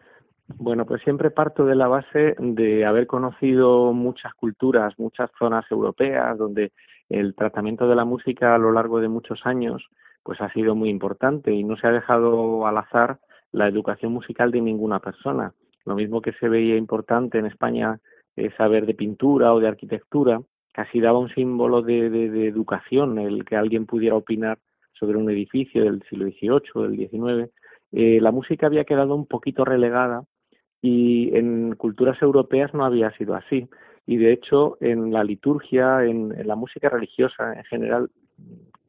bueno 0.49 0.85
pues 0.87 1.03
siempre 1.03 1.31
parto 1.31 1.65
de 1.65 1.75
la 1.75 1.89
base 1.89 2.35
de 2.39 2.85
haber 2.85 3.07
conocido 3.07 3.93
muchas 3.93 4.35
culturas 4.35 4.99
muchas 4.99 5.31
zonas 5.39 5.65
europeas 5.71 6.37
donde 6.37 6.73
el 7.09 7.35
tratamiento 7.35 7.89
de 7.89 7.97
la 7.97 8.05
música 8.05 8.55
a 8.55 8.59
lo 8.59 8.73
largo 8.73 9.01
de 9.01 9.09
muchos 9.09 9.41
años 9.45 9.87
pues 10.23 10.41
ha 10.41 10.53
sido 10.53 10.75
muy 10.75 10.89
importante 10.89 11.53
y 11.53 11.65
no 11.65 11.77
se 11.77 11.87
ha 11.87 11.93
dejado 11.93 12.67
al 12.67 12.79
azar 12.79 13.19
la 13.53 13.69
educación 13.69 14.13
musical 14.13 14.51
de 14.51 14.61
ninguna 14.61 15.01
persona 15.01 15.53
lo 15.85 15.95
mismo 15.95 16.21
que 16.21 16.33
se 16.33 16.49
veía 16.49 16.77
importante 16.77 17.39
en 17.39 17.47
España 17.47 17.99
eh, 18.37 18.51
saber 18.57 18.87
de 18.87 18.95
pintura 18.95 19.53
o 19.53 19.61
de 19.61 19.69
arquitectura 19.69 20.41
casi 20.73 21.01
daba 21.01 21.19
un 21.19 21.29
símbolo 21.29 21.83
de, 21.83 22.07
educación 22.49 23.19
el 23.19 23.45
que 23.45 23.57
alguien 23.57 23.87
pudiera 23.87 24.17
opinar 24.17 24.59
sobre 24.93 25.19
un 25.19 25.31
edificio 25.31 25.85
del 25.85 26.03
siglo 26.09 26.27
XVIII, 26.27 26.89
del 26.89 27.09
XIX. 27.09 27.53
Eh, 27.93 28.21
la 28.21 28.33
música 28.33 28.67
había 28.67 28.85
quedado 28.85 29.15
un 29.15 29.27
poquito 29.27 29.65
relegada 29.65 30.25
y 30.83 31.35
en 31.37 31.77
culturas 31.77 32.21
europeas 32.21 32.75
no 32.75 32.85
había 32.85 33.11
sido 33.17 33.35
así. 33.35 33.69
Y 34.05 34.17
de 34.17 34.33
hecho, 34.33 34.77
en 34.81 35.13
la 35.13 35.23
liturgia, 35.23 36.05
en, 36.05 36.35
la 36.47 36.57
música 36.57 36.89
religiosa 36.89 37.55
en 37.55 37.65
general, 37.65 38.11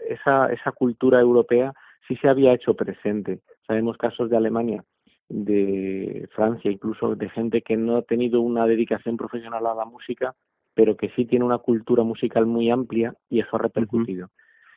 esa, 0.09 0.51
esa 0.51 0.71
cultura 0.71 1.21
europea 1.21 1.71
sí 2.07 2.15
se 2.17 2.27
había 2.27 2.53
hecho 2.53 2.73
presente. 2.73 3.41
Sabemos 3.67 3.97
casos 3.97 4.29
de 4.31 4.35
Alemania, 4.35 4.83
de 5.29 6.27
Francia, 6.35 6.71
incluso 6.71 7.15
de 7.15 7.29
gente 7.29 7.61
que 7.61 7.77
no 7.77 7.97
ha 7.97 8.01
tenido 8.01 8.41
una 8.41 8.65
dedicación 8.65 9.15
profesional 9.15 9.65
a 9.67 9.75
la 9.75 9.85
música, 9.85 10.35
pero 10.73 10.97
que 10.97 11.09
sí 11.09 11.25
tiene 11.25 11.45
una 11.45 11.59
cultura 11.59 12.03
musical 12.03 12.47
muy 12.47 12.71
amplia 12.71 13.13
y 13.29 13.39
eso 13.39 13.55
ha 13.55 13.59
repercutido. 13.59 14.29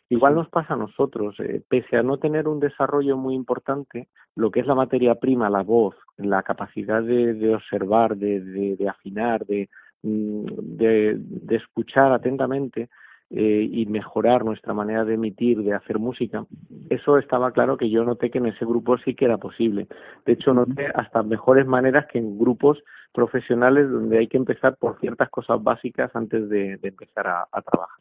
Igual 0.08 0.36
nos 0.36 0.48
pasa 0.48 0.74
a 0.74 0.76
nosotros, 0.76 1.34
eh, 1.40 1.62
pese 1.68 1.96
a 1.96 2.02
no 2.02 2.18
tener 2.18 2.46
un 2.46 2.60
desarrollo 2.60 3.16
muy 3.16 3.34
importante, 3.34 4.08
lo 4.36 4.50
que 4.50 4.60
es 4.60 4.66
la 4.66 4.76
materia 4.76 5.16
prima, 5.16 5.50
la 5.50 5.62
voz, 5.62 5.96
la 6.16 6.42
capacidad 6.44 7.02
de, 7.02 7.54
observar, 7.54 8.16
de, 8.16 8.40
de, 8.76 8.88
afinar, 8.88 9.44
mm, 10.02 10.44
de, 10.76 11.16
de, 11.18 11.56
escuchar 11.56 12.12
atentamente 12.12 12.88
eh, 13.30 13.68
y 13.72 13.86
mejorar 13.86 14.44
nuestra 14.44 14.72
manera 14.72 15.04
de 15.04 15.14
emitir, 15.14 15.60
de 15.64 15.74
hacer 15.74 15.98
música, 15.98 16.46
eso 16.90 17.18
estaba 17.18 17.50
claro 17.50 17.76
que 17.76 17.90
yo 17.90 18.04
noté 18.04 18.30
que 18.30 18.38
en 18.38 18.46
ese 18.46 18.64
grupo 18.64 18.98
sí 18.98 19.16
que 19.16 19.24
era 19.24 19.38
posible. 19.38 19.88
De 20.24 20.34
hecho, 20.34 20.54
noté 20.54 20.86
hasta 20.94 21.24
mejores 21.24 21.66
maneras 21.66 22.06
que 22.06 22.18
en 22.18 22.38
grupos 22.38 22.80
profesionales 23.12 23.90
donde 23.90 24.18
hay 24.18 24.28
que 24.28 24.36
empezar 24.36 24.76
por 24.76 25.00
ciertas 25.00 25.28
cosas 25.30 25.60
básicas 25.60 26.14
antes 26.14 26.48
de, 26.48 26.78
empezar 26.80 27.26
a, 27.26 27.62
trabajar. 27.62 27.98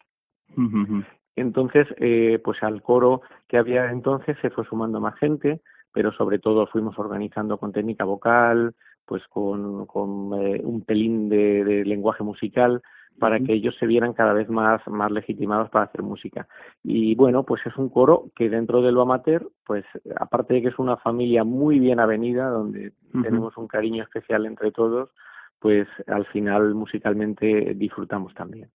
Entonces, 1.35 1.87
eh, 1.97 2.39
pues 2.43 2.61
al 2.63 2.81
coro 2.81 3.21
que 3.47 3.57
había 3.57 3.91
entonces 3.91 4.37
se 4.41 4.49
fue 4.49 4.65
sumando 4.65 4.99
más 4.99 5.15
gente, 5.15 5.61
pero 5.91 6.11
sobre 6.11 6.39
todo 6.39 6.67
fuimos 6.67 6.97
organizando 6.97 7.57
con 7.57 7.71
técnica 7.71 8.05
vocal, 8.05 8.75
pues 9.05 9.23
con, 9.27 9.85
con 9.85 10.33
eh, 10.41 10.61
un 10.63 10.81
pelín 10.81 11.29
de, 11.29 11.83
lenguaje 11.85 12.23
musical 12.23 12.81
para 13.19 13.39
que 13.39 13.53
ellos 13.53 13.73
se 13.79 13.85
vieran 13.85 14.11
cada 14.11 14.33
vez 14.33 14.49
más, 14.49 14.85
más 14.87 15.09
legitimados 15.09 15.69
para 15.69 15.85
hacer 15.85 16.03
música. 16.03 16.49
Y 16.83 17.15
bueno, 17.15 17.43
pues 17.43 17.65
es 17.65 17.75
un 17.77 17.87
coro 17.87 18.25
que 18.35 18.49
dentro 18.49 18.81
de 18.81 18.91
lo 18.91 19.01
amateur, 19.01 19.49
pues 19.65 19.85
aparte 20.17 20.55
de 20.55 20.61
que 20.63 20.67
es 20.67 20.79
una 20.79 20.97
familia 20.97 21.45
muy 21.45 21.79
bien 21.79 22.01
avenida, 22.01 22.49
donde 22.49 22.91
tenemos 23.13 23.55
un 23.55 23.69
cariño 23.69 24.03
especial 24.03 24.45
entre 24.45 24.73
todos, 24.73 25.11
pues 25.59 25.87
al 26.07 26.25
final 26.25 26.75
musicalmente 26.75 27.73
disfrutamos 27.75 28.33
también. 28.33 28.69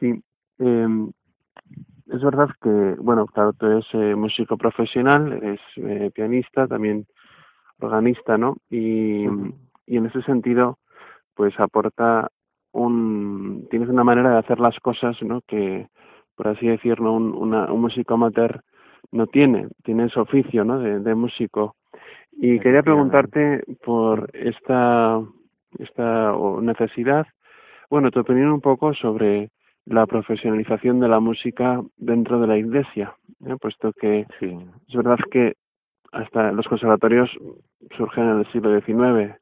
Sí, 0.00 0.20
eh, 0.60 0.88
es 2.12 2.22
verdad 2.22 2.48
que, 2.60 2.96
bueno, 2.98 3.26
claro, 3.26 3.52
tú 3.52 3.66
eres 3.66 3.86
eh, 3.92 4.14
músico 4.14 4.56
profesional, 4.56 5.32
eres 5.32 5.60
eh, 5.76 6.10
pianista, 6.12 6.66
también 6.66 7.06
organista, 7.80 8.36
¿no? 8.36 8.56
Y, 8.68 9.24
y 9.86 9.96
en 9.96 10.06
ese 10.06 10.22
sentido, 10.22 10.78
pues 11.34 11.58
aporta 11.60 12.28
un, 12.72 13.66
tienes 13.70 13.88
una 13.88 14.04
manera 14.04 14.32
de 14.32 14.38
hacer 14.38 14.60
las 14.60 14.78
cosas, 14.80 15.16
¿no? 15.22 15.40
Que, 15.46 15.86
por 16.34 16.48
así 16.48 16.66
decirlo, 16.66 17.12
un, 17.12 17.34
una, 17.34 17.72
un 17.72 17.80
músico 17.80 18.14
amateur 18.14 18.60
no 19.12 19.26
tiene, 19.26 19.68
tiene 19.84 20.06
ese 20.06 20.20
oficio, 20.20 20.64
¿no? 20.64 20.78
De, 20.78 21.00
de 21.00 21.14
músico. 21.14 21.76
Y 22.32 22.58
quería 22.60 22.82
preguntarte 22.82 23.62
por 23.84 24.30
esta, 24.32 25.20
esta 25.78 26.34
necesidad, 26.60 27.26
bueno, 27.88 28.10
tu 28.10 28.20
opinión 28.20 28.50
un 28.50 28.60
poco 28.60 28.94
sobre 28.94 29.50
la 29.86 30.06
profesionalización 30.06 31.00
de 31.00 31.08
la 31.08 31.20
música 31.20 31.80
dentro 31.96 32.40
de 32.40 32.46
la 32.46 32.58
iglesia, 32.58 33.14
¿eh? 33.46 33.56
puesto 33.60 33.92
que 33.92 34.26
es 34.40 34.94
verdad 34.94 35.18
que 35.30 35.54
hasta 36.12 36.52
los 36.52 36.66
conservatorios 36.66 37.30
surgen 37.96 38.24
en 38.28 38.38
el 38.40 38.52
siglo 38.52 38.80
XIX 38.80 39.34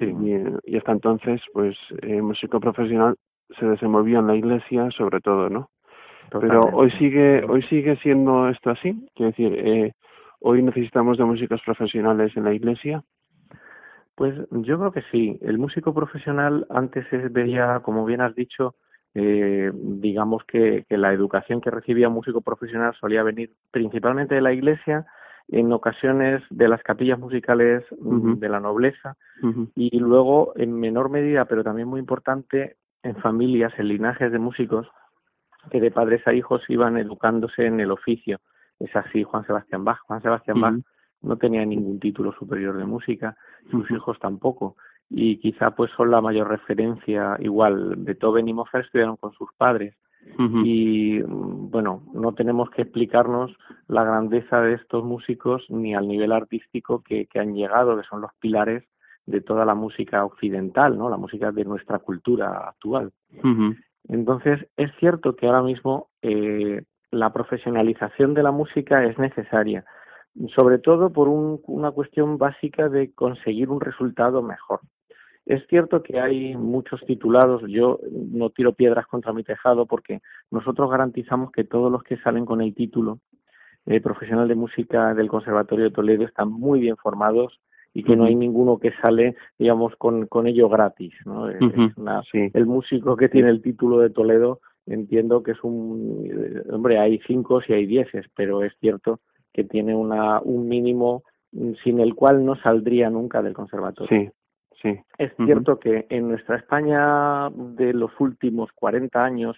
y, 0.00 0.76
hasta 0.76 0.92
entonces 0.92 1.40
pues 1.52 1.76
el 2.00 2.22
músico 2.22 2.60
profesional 2.60 3.16
se 3.58 3.66
desenvolvía 3.66 4.18
en 4.18 4.26
la 4.26 4.36
iglesia 4.36 4.90
sobre 4.90 5.20
todo, 5.20 5.48
¿no? 5.50 5.68
Pero 6.40 6.60
hoy 6.72 6.90
sigue 6.92 7.44
hoy 7.44 7.62
sigue 7.64 7.96
siendo 7.96 8.48
esto 8.48 8.70
así, 8.70 9.06
quiero 9.14 9.30
decir, 9.30 9.54
eh, 9.54 9.92
hoy 10.40 10.62
necesitamos 10.62 11.18
de 11.18 11.24
músicos 11.24 11.60
profesionales 11.64 12.36
en 12.36 12.44
la 12.44 12.54
iglesia. 12.54 13.02
Pues 14.14 14.34
yo 14.50 14.78
creo 14.78 14.92
que 14.92 15.02
sí. 15.10 15.38
El 15.40 15.58
músico 15.58 15.94
profesional 15.94 16.66
antes 16.70 17.06
se 17.08 17.16
veía, 17.28 17.80
como 17.80 18.04
bien 18.04 18.20
has 18.20 18.34
dicho, 18.34 18.74
eh, 19.14 19.70
digamos 19.74 20.44
que, 20.44 20.84
que, 20.88 20.96
la 20.96 21.12
educación 21.12 21.60
que 21.60 21.70
recibía 21.70 22.08
un 22.08 22.14
músico 22.14 22.40
profesional 22.40 22.94
solía 22.98 23.22
venir 23.22 23.50
principalmente 23.70 24.34
de 24.34 24.40
la 24.40 24.52
iglesia, 24.52 25.06
en 25.48 25.72
ocasiones 25.72 26.42
de 26.50 26.68
las 26.68 26.82
capillas 26.82 27.18
musicales 27.18 27.84
mm, 28.00 28.34
de 28.34 28.48
la 28.48 28.60
nobleza 28.60 29.16
y 29.74 29.98
luego 29.98 30.52
en 30.56 30.72
menor 30.72 31.10
medida, 31.10 31.44
pero 31.46 31.64
también 31.64 31.88
muy 31.88 32.00
importante, 32.00 32.76
en 33.02 33.16
familias, 33.16 33.72
en 33.78 33.88
linajes 33.88 34.30
de 34.30 34.38
músicos 34.38 34.88
que 35.70 35.80
de 35.80 35.90
padres 35.90 36.26
a 36.26 36.32
hijos 36.32 36.62
iban 36.68 36.96
educándose 36.96 37.66
en 37.66 37.80
el 37.80 37.90
oficio. 37.90 38.40
Es 38.78 38.94
así 38.96 39.24
Juan 39.24 39.44
Sebastián 39.44 39.84
Bach. 39.84 39.98
Juan 40.06 40.22
Sebastián 40.22 40.60
Bach 40.60 40.74
no 41.22 41.36
tenía 41.36 41.64
ningún 41.64 42.00
título 42.00 42.32
superior 42.32 42.76
de 42.76 42.84
música, 42.84 43.36
sus 43.70 43.90
hijos 43.90 44.18
tampoco 44.20 44.76
y 45.14 45.36
quizá 45.36 45.72
pues 45.72 45.90
son 45.94 46.10
la 46.10 46.22
mayor 46.22 46.48
referencia. 46.48 47.36
Igual 47.38 47.96
Beethoven 47.98 48.48
y 48.48 48.54
Mozart 48.54 48.86
estudiaron 48.86 49.16
con 49.16 49.32
sus 49.34 49.50
padres. 49.56 49.94
Y 50.38 51.20
bueno 51.20 52.04
no 52.14 52.32
tenemos 52.32 52.70
que 52.70 52.82
explicarnos 52.82 53.50
la 53.88 54.04
grandeza 54.04 54.60
de 54.60 54.74
estos 54.74 55.02
músicos 55.02 55.66
ni 55.68 55.96
al 55.96 56.06
nivel 56.06 56.30
artístico 56.30 57.02
que, 57.02 57.26
que 57.26 57.40
han 57.40 57.54
llegado 57.54 57.96
que 57.96 58.04
son 58.04 58.20
los 58.20 58.30
pilares 58.38 58.84
de 59.26 59.40
toda 59.40 59.64
la 59.64 59.74
música 59.74 60.24
occidental 60.24 60.96
no 60.96 61.10
la 61.10 61.16
música 61.16 61.50
de 61.50 61.64
nuestra 61.64 61.98
cultura 61.98 62.68
actual. 62.68 63.10
Entonces 64.08 64.64
es 64.76 64.92
cierto 65.00 65.34
que 65.34 65.48
ahora 65.48 65.62
mismo 65.64 66.10
eh, 66.22 66.84
la 67.10 67.32
profesionalización 67.32 68.32
de 68.32 68.44
la 68.44 68.52
música 68.52 69.04
es 69.04 69.18
necesaria 69.18 69.84
sobre 70.54 70.78
todo 70.78 71.12
por 71.12 71.28
un, 71.28 71.60
una 71.66 71.90
cuestión 71.90 72.38
básica 72.38 72.88
de 72.88 73.12
conseguir 73.12 73.70
un 73.70 73.80
resultado 73.80 74.40
mejor 74.40 74.80
es 75.46 75.66
cierto 75.66 76.02
que 76.02 76.20
hay 76.20 76.56
muchos 76.56 77.00
titulados, 77.06 77.62
yo 77.68 77.98
no 78.10 78.50
tiro 78.50 78.74
piedras 78.74 79.06
contra 79.06 79.32
mi 79.32 79.42
tejado 79.42 79.86
porque 79.86 80.20
nosotros 80.50 80.90
garantizamos 80.90 81.50
que 81.50 81.64
todos 81.64 81.90
los 81.90 82.02
que 82.04 82.16
salen 82.18 82.44
con 82.44 82.60
el 82.60 82.74
título 82.74 83.18
eh, 83.86 84.00
profesional 84.00 84.46
de 84.46 84.54
música 84.54 85.14
del 85.14 85.28
Conservatorio 85.28 85.86
de 85.86 85.90
Toledo 85.90 86.24
están 86.24 86.50
muy 86.50 86.80
bien 86.80 86.96
formados 86.96 87.60
y 87.94 88.04
que 88.04 88.16
no 88.16 88.24
hay 88.24 88.34
ninguno 88.34 88.78
que 88.78 88.92
sale, 89.02 89.36
digamos, 89.58 89.94
con, 89.96 90.26
con 90.26 90.46
ello 90.46 90.68
gratis. 90.68 91.12
¿no? 91.26 91.48
El 92.54 92.66
músico 92.66 93.16
que 93.16 93.28
tiene 93.28 93.50
el 93.50 93.60
título 93.60 93.98
de 93.98 94.10
Toledo 94.10 94.60
entiendo 94.86 95.42
que 95.42 95.52
es 95.52 95.62
un, 95.62 96.24
eh, 96.24 96.62
hombre, 96.72 96.98
hay 96.98 97.20
cinco 97.26 97.60
si 97.60 97.72
hay 97.72 97.86
dieces, 97.86 98.26
pero 98.34 98.62
es 98.62 98.72
cierto 98.80 99.20
que 99.52 99.64
tiene 99.64 99.94
una, 99.94 100.40
un 100.40 100.68
mínimo 100.68 101.24
sin 101.84 102.00
el 102.00 102.14
cual 102.14 102.44
no 102.46 102.56
saldría 102.56 103.10
nunca 103.10 103.42
del 103.42 103.52
conservatorio. 103.52 104.08
Sí, 104.08 104.30
es 105.18 105.32
cierto 105.44 105.78
que 105.78 106.06
en 106.08 106.28
nuestra 106.28 106.56
España 106.56 107.50
de 107.50 107.92
los 107.92 108.10
últimos 108.18 108.70
40 108.72 109.22
años 109.22 109.56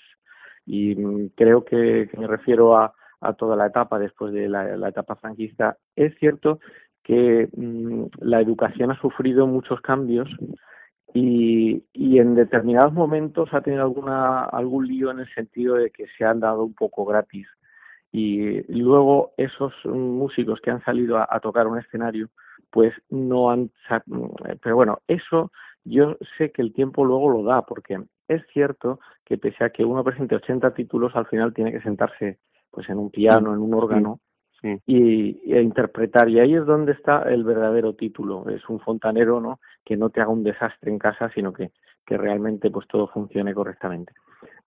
y 0.66 0.95
mm, 0.95 1.31
creo 1.35 1.64
que, 1.64 2.09
me 2.16 2.27
refiero 2.27 2.77
a, 2.77 2.95
toda 3.39 3.57
la 3.57 3.66
etapa 3.66 3.99
después 3.99 4.35
de 4.35 4.49
la, 4.51 4.89
etapa 4.89 5.16
franquista, 5.16 5.79
es 5.97 6.14
cierto 6.18 6.61
que 7.03 7.49
mm, 7.57 8.05
la 8.20 8.41
educación 8.41 8.91
ha 8.91 9.01
sufrido 9.01 9.47
muchos 9.47 9.81
cambios 9.81 10.29
y, 11.14 11.83
y, 11.95 12.18
en 12.18 12.35
determinados 12.35 12.93
momentos 12.93 13.49
ha 13.53 13.62
tenido 13.62 13.83
alguna, 13.83 14.45
algún 14.45 14.87
lío 14.87 15.11
en 15.11 15.20
el 15.20 15.35
sentido 15.35 15.77
de 15.77 15.91
que 15.91 16.07
se 16.18 16.25
han 16.25 16.41
dado 16.41 16.64
un 16.64 16.75
poco 16.75 17.05
gratis. 17.05 17.47
Y 18.16 18.62
luego 18.68 19.33
esos 19.37 19.72
músicos 19.85 20.61
que 20.61 20.70
han 20.70 20.85
salido 20.85 21.18
a, 21.18 21.41
tocar 21.41 21.66
un 21.66 21.79
escenario, 21.79 22.29
pues 22.75 22.93
no 23.09 23.51
han... 23.51 23.70
Pero 24.61 24.75
bueno, 24.75 24.99
eso 25.07 25.53
yo 25.85 26.16
sé 26.37 26.51
que 26.51 26.61
el 26.61 26.72
tiempo 26.72 27.05
luego 27.05 27.31
lo 27.31 27.45
da, 27.45 27.62
porque 27.62 28.03
es 28.27 28.43
cierto 28.53 28.99
que 29.25 29.39
pese 29.39 29.62
a 29.62 29.70
que 29.70 29.85
uno 29.85 30.03
presente 30.03 30.35
80 30.35 30.75
títulos, 30.75 31.14
al 31.14 31.27
final 31.27 31.55
tiene 31.55 31.70
que 31.70 31.81
sentarse 31.83 32.41
pues 32.72 32.89
en 32.89 32.99
un 32.99 33.11
piano, 33.11 33.55
en 33.55 33.61
un 33.61 33.75
órgano, 33.75 34.18
y, 34.87 35.53
a 35.53 35.61
interpretar. 35.61 36.29
Y 36.29 36.41
ahí 36.41 36.57
es 36.57 36.66
donde 36.66 36.93
está 36.93 37.22
el 37.22 37.45
verdadero 37.45 37.95
título. 37.95 38.49
Es 38.49 38.68
un 38.68 38.81
fontanero, 38.81 39.41
¿no? 39.41 39.61
Que 39.85 39.97
no 39.97 40.11
te 40.11 40.20
haga 40.20 40.33
un 40.33 40.43
desastre 40.43 40.91
en 40.91 40.99
casa, 40.99 41.31
sino 41.33 41.53
que, 41.53 41.70
que 42.05 42.16
realmente 42.16 42.72
pues 42.72 42.89
todo 42.89 43.07
funcione 43.07 43.55
correctamente. 43.55 44.14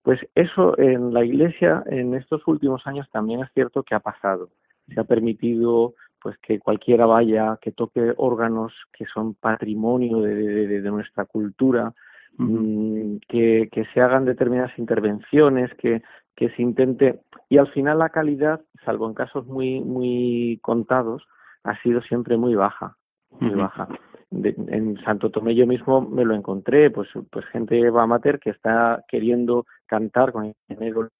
Pues 0.00 0.18
eso 0.34 0.78
en 0.78 1.12
la 1.12 1.26
Iglesia 1.26 1.82
en 1.84 2.14
estos 2.14 2.40
últimos 2.48 2.86
años 2.86 3.06
también 3.10 3.40
es 3.40 3.52
cierto 3.52 3.82
que 3.82 3.94
ha 3.94 4.00
pasado. 4.00 4.48
Se 4.94 4.98
ha 4.98 5.04
permitido 5.04 5.92
pues 6.20 6.36
que 6.38 6.58
cualquiera 6.58 7.06
vaya, 7.06 7.58
que 7.60 7.72
toque 7.72 8.14
órganos 8.16 8.72
que 8.92 9.04
son 9.06 9.34
patrimonio 9.34 10.20
de, 10.20 10.34
de, 10.66 10.90
nuestra 10.90 11.24
cultura, 11.24 11.92
mm, 12.36 13.16
que, 13.28 13.68
que 13.70 13.84
se 13.92 14.00
hagan 14.00 14.24
determinadas 14.24 14.76
intervenciones, 14.78 15.72
que, 15.74 16.02
que 16.34 16.50
se 16.50 16.62
intente 16.62 17.20
y 17.48 17.58
al 17.58 17.68
final 17.72 17.98
la 17.98 18.10
calidad, 18.10 18.60
salvo 18.84 19.08
en 19.08 19.14
casos 19.14 19.46
muy 19.46 19.80
muy 19.80 20.58
contados, 20.62 21.26
ha 21.64 21.80
sido 21.82 22.00
siempre 22.02 22.36
muy 22.36 22.54
baja, 22.54 22.96
muy 23.40 23.54
baja. 23.54 23.88
en 24.30 24.96
Santo 25.04 25.30
Tomé 25.30 25.54
yo 25.54 25.66
mismo 25.66 26.00
me 26.00 26.24
lo 26.24 26.34
encontré, 26.34 26.90
pues 26.90 27.08
pues 27.30 27.44
gente 27.46 27.88
amateur 27.88 28.38
que 28.38 28.50
está 28.50 29.04
queriendo 29.08 29.66
cantar 29.86 30.32
con 30.32 30.54
el 30.68 31.10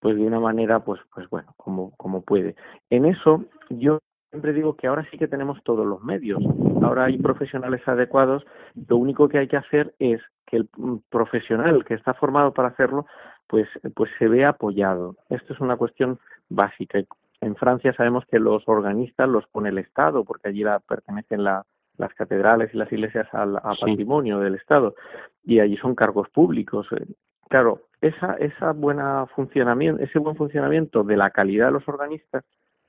pues 0.00 0.16
de 0.16 0.26
una 0.26 0.40
manera 0.40 0.80
pues 0.80 1.00
pues 1.14 1.28
bueno, 1.30 1.54
como 1.56 1.96
como 1.96 2.22
puede. 2.22 2.56
En 2.90 3.04
eso 3.04 3.44
yo 3.68 4.00
siempre 4.30 4.52
digo 4.52 4.76
que 4.76 4.86
ahora 4.86 5.06
sí 5.10 5.18
que 5.18 5.28
tenemos 5.28 5.62
todos 5.64 5.86
los 5.86 6.02
medios. 6.02 6.42
Ahora 6.82 7.04
hay 7.04 7.18
profesionales 7.18 7.86
adecuados. 7.86 8.44
Lo 8.88 8.96
único 8.96 9.28
que 9.28 9.38
hay 9.38 9.48
que 9.48 9.56
hacer 9.56 9.94
es 9.98 10.20
que 10.46 10.56
el 10.56 10.68
profesional 11.10 11.84
que 11.84 11.94
está 11.94 12.14
formado 12.14 12.52
para 12.52 12.68
hacerlo 12.68 13.06
pues, 13.50 13.68
pues 13.94 14.10
se 14.18 14.28
ve 14.28 14.44
apoyado. 14.44 15.16
Esto 15.28 15.52
es 15.52 15.60
una 15.60 15.76
cuestión 15.76 16.18
básica. 16.48 17.00
En 17.40 17.56
Francia 17.56 17.92
sabemos 17.94 18.24
que 18.30 18.38
los 18.38 18.62
organistas 18.66 19.28
los 19.28 19.46
pone 19.48 19.70
el 19.70 19.78
Estado, 19.78 20.24
porque 20.24 20.48
allí 20.48 20.62
la, 20.62 20.78
pertenecen 20.78 21.42
las 21.42 22.14
catedrales 22.16 22.72
y 22.72 22.76
las 22.76 22.92
iglesias 22.92 23.26
al, 23.32 23.60
patrimonio 23.80 24.38
del 24.38 24.54
Estado, 24.54 24.94
y 25.42 25.58
allí 25.58 25.76
son 25.78 25.94
cargos 25.94 26.28
públicos. 26.28 26.86
Claro, 27.48 27.80
esa, 28.00 28.34
esa 28.34 28.72
buena 28.72 29.26
funcionamiento, 29.34 30.02
ese 30.02 30.18
buen 30.18 30.36
funcionamiento 30.36 31.04
de 31.04 31.16
la 31.16 31.30
calidad 31.30 31.66
de 31.66 31.72
los 31.72 31.88
organistas, 31.88 32.44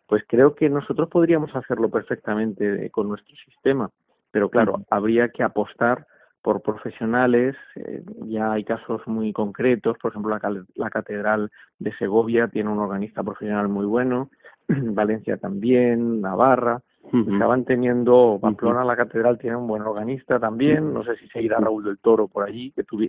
pues 0.07 0.24
creo 0.28 0.55
que 0.55 0.70
nosotros 0.70 1.09
podríamos 1.09 1.55
hacerlo 1.55 1.89
perfectamente 1.89 2.89
con 2.91 3.07
nuestro 3.07 3.36
sistema, 3.45 3.89
pero 4.32 4.49
claro, 4.49 4.86
habría 4.89 5.30
que 5.30 5.43
apostar 5.43 6.05
por 6.41 6.62
profesionales. 6.62 7.55
Eh, 7.76 8.03
ya 8.26 8.53
hay 8.53 8.64
casos 8.64 9.01
muy 9.07 9.32
concretos, 9.34 9.97
por 10.01 10.12
ejemplo, 10.12 10.38
la, 10.38 10.66
la, 10.76 10.89
Catedral 10.89 11.51
de 11.80 11.95
Segovia 11.97 12.47
tiene 12.47 12.70
un 12.70 12.80
organista 12.80 13.24
profesional 13.24 13.68
muy 13.70 13.86
bueno, 13.86 14.30
Valencia 14.68 15.38
también, 15.38 16.22
Navarra. 16.22 16.82
Estaban 17.04 17.66
teniendo, 17.66 18.39
Pamplona, 18.41 18.86
la 18.86 18.95
Catedral 18.95 19.38
tiene 19.38 19.58
un 19.58 19.68
buen 19.68 19.82
organista 19.82 20.39
también. 20.39 20.93
No 20.93 21.04
sé 21.04 21.18
si 21.18 21.28
se 21.28 21.41
irá 21.41 21.60
Raúl 21.60 21.84
del 21.84 21.99
Toro 21.99 22.28
por 22.28 22.47
allí, 22.47 22.72
que 22.72 22.84
tú, 22.84 22.99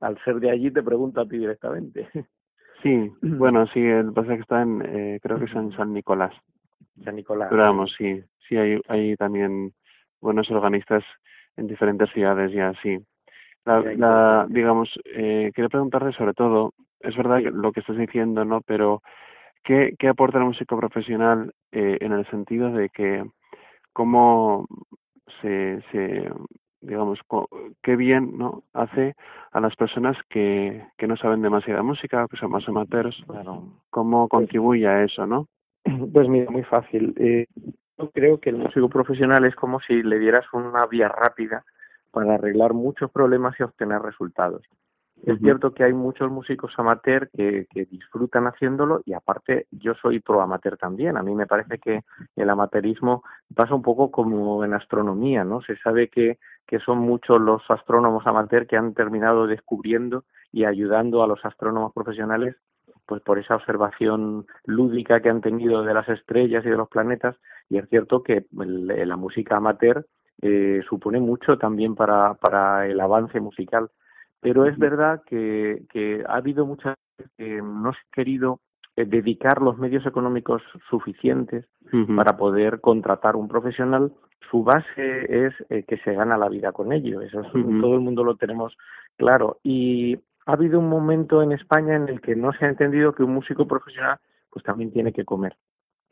al 0.00 0.18
ser 0.24 0.40
de 0.40 0.50
allí 0.50 0.70
te 0.70 0.82
pregunto 0.82 1.20
a 1.20 1.28
ti 1.28 1.36
directamente. 1.36 2.08
Sí, 2.82 3.12
bueno, 3.22 3.66
sí, 3.68 3.80
el 3.80 4.12
pasa 4.12 4.34
que 4.34 4.40
está 4.40 4.62
en, 4.62 4.82
eh, 4.84 5.20
creo 5.22 5.38
que 5.38 5.44
es 5.44 5.54
en 5.54 5.72
San 5.72 5.92
Nicolás. 5.92 6.32
San 7.04 7.16
Nicolás. 7.16 7.48
Pero 7.50 7.62
vamos, 7.62 7.94
sí, 7.96 8.22
sí 8.48 8.56
hay, 8.56 8.80
hay 8.88 9.16
también 9.16 9.72
buenos 10.20 10.50
organistas 10.50 11.04
en 11.56 11.66
diferentes 11.66 12.10
ciudades 12.10 12.52
y 12.52 12.60
así. 12.60 12.98
La, 13.64 13.80
la, 13.80 14.46
digamos, 14.48 14.88
eh, 15.04 15.50
quería 15.54 15.68
preguntarle 15.68 16.12
sobre 16.12 16.32
todo, 16.32 16.72
es 17.00 17.16
verdad 17.16 17.40
lo 17.40 17.72
que 17.72 17.80
estás 17.80 17.96
diciendo, 17.96 18.44
¿no? 18.44 18.62
Pero, 18.62 19.02
¿qué, 19.64 19.94
qué 19.98 20.08
aporta 20.08 20.38
el 20.38 20.44
músico 20.44 20.78
profesional 20.78 21.52
eh, 21.72 21.98
en 22.00 22.12
el 22.12 22.26
sentido 22.30 22.72
de 22.72 22.88
que 22.88 23.24
cómo 24.00 24.66
se, 25.42 25.82
se 25.92 26.32
digamos, 26.80 27.18
qué 27.82 27.96
bien 27.96 28.38
¿no? 28.38 28.62
hace 28.72 29.14
a 29.52 29.60
las 29.60 29.76
personas 29.76 30.16
que, 30.30 30.82
que 30.96 31.06
no 31.06 31.18
saben 31.18 31.42
demasiada 31.42 31.82
música, 31.82 32.26
que 32.30 32.38
son 32.38 32.50
más 32.50 32.66
amateurs, 32.66 33.22
cómo 33.90 34.26
pues 34.26 34.40
contribuye 34.40 34.88
a 34.88 35.04
eso, 35.04 35.26
¿no? 35.26 35.48
Pues 36.14 36.30
mira, 36.30 36.50
muy 36.50 36.62
fácil. 36.62 37.12
Eh, 37.18 37.44
yo 37.98 38.10
creo 38.10 38.40
que 38.40 38.48
el 38.48 38.56
músico 38.56 38.88
profesional 38.88 39.44
es 39.44 39.54
como 39.54 39.80
si 39.80 40.02
le 40.02 40.18
dieras 40.18 40.46
una 40.54 40.86
vía 40.86 41.08
rápida 41.08 41.62
para 42.10 42.36
arreglar 42.36 42.72
muchos 42.72 43.10
problemas 43.10 43.54
y 43.60 43.64
obtener 43.64 44.00
resultados. 44.00 44.62
Es 45.24 45.38
cierto 45.40 45.74
que 45.74 45.84
hay 45.84 45.92
muchos 45.92 46.30
músicos 46.30 46.72
amateur 46.78 47.28
que, 47.30 47.66
que, 47.70 47.84
disfrutan 47.84 48.46
haciéndolo 48.46 49.02
y 49.04 49.12
aparte 49.12 49.66
yo 49.70 49.94
soy 49.94 50.20
pro 50.20 50.40
amateur 50.40 50.78
también. 50.78 51.16
A 51.16 51.22
mí 51.22 51.34
me 51.34 51.46
parece 51.46 51.78
que 51.78 52.02
el 52.36 52.48
amateurismo 52.48 53.22
pasa 53.54 53.74
un 53.74 53.82
poco 53.82 54.10
como 54.10 54.64
en 54.64 54.72
astronomía, 54.72 55.44
¿no? 55.44 55.60
Se 55.60 55.76
sabe 55.76 56.08
que, 56.08 56.38
que 56.66 56.78
son 56.78 56.98
muchos 56.98 57.40
los 57.40 57.62
astrónomos 57.68 58.26
amateur 58.26 58.66
que 58.66 58.76
han 58.76 58.94
terminado 58.94 59.46
descubriendo 59.46 60.24
y 60.52 60.64
ayudando 60.64 61.22
a 61.22 61.26
los 61.26 61.44
astrónomos 61.44 61.92
profesionales 61.92 62.56
pues 63.06 63.22
por 63.22 63.40
esa 63.40 63.56
observación 63.56 64.46
lúdica 64.64 65.20
que 65.20 65.28
han 65.28 65.40
tenido 65.40 65.82
de 65.82 65.94
las 65.94 66.08
estrellas 66.08 66.64
y 66.64 66.70
de 66.70 66.76
los 66.76 66.88
planetas 66.88 67.36
y 67.68 67.78
es 67.78 67.88
cierto 67.88 68.22
que 68.22 68.46
la 68.52 69.16
música 69.16 69.56
amateur 69.56 70.06
eh, 70.42 70.80
supone 70.88 71.18
mucho 71.18 71.58
también 71.58 71.96
para, 71.96 72.34
para 72.34 72.86
el 72.86 73.00
avance 73.00 73.40
musical 73.40 73.90
pero 74.40 74.66
es 74.66 74.78
verdad 74.78 75.22
que, 75.26 75.82
que 75.90 76.24
ha 76.26 76.36
habido 76.36 76.66
muchas 76.66 76.96
que 77.36 77.60
no 77.62 77.92
se 77.92 77.98
ha 77.98 78.14
querido 78.14 78.60
eh, 78.96 79.04
dedicar 79.04 79.60
los 79.60 79.78
medios 79.78 80.06
económicos 80.06 80.62
suficientes 80.88 81.66
para 82.16 82.36
poder 82.36 82.80
contratar 82.80 83.36
un 83.36 83.48
profesional. 83.48 84.12
Su 84.50 84.62
base 84.62 85.46
es 85.46 85.54
eh, 85.68 85.84
que 85.86 85.98
se 85.98 86.14
gana 86.14 86.38
la 86.38 86.48
vida 86.48 86.72
con 86.72 86.92
ello. 86.92 87.20
Eso 87.20 87.42
todo 87.52 87.94
el 87.94 88.00
mundo 88.00 88.24
lo 88.24 88.36
tenemos 88.36 88.76
claro. 89.16 89.58
Y 89.62 90.16
ha 90.46 90.52
habido 90.52 90.78
un 90.78 90.88
momento 90.88 91.42
en 91.42 91.52
España 91.52 91.96
en 91.96 92.08
el 92.08 92.20
que 92.20 92.36
no 92.36 92.52
se 92.52 92.64
ha 92.64 92.68
entendido 92.68 93.14
que 93.14 93.22
un 93.22 93.34
músico 93.34 93.66
profesional 93.66 94.18
pues 94.50 94.64
también 94.64 94.92
tiene 94.92 95.12
que 95.12 95.24
comer. 95.24 95.56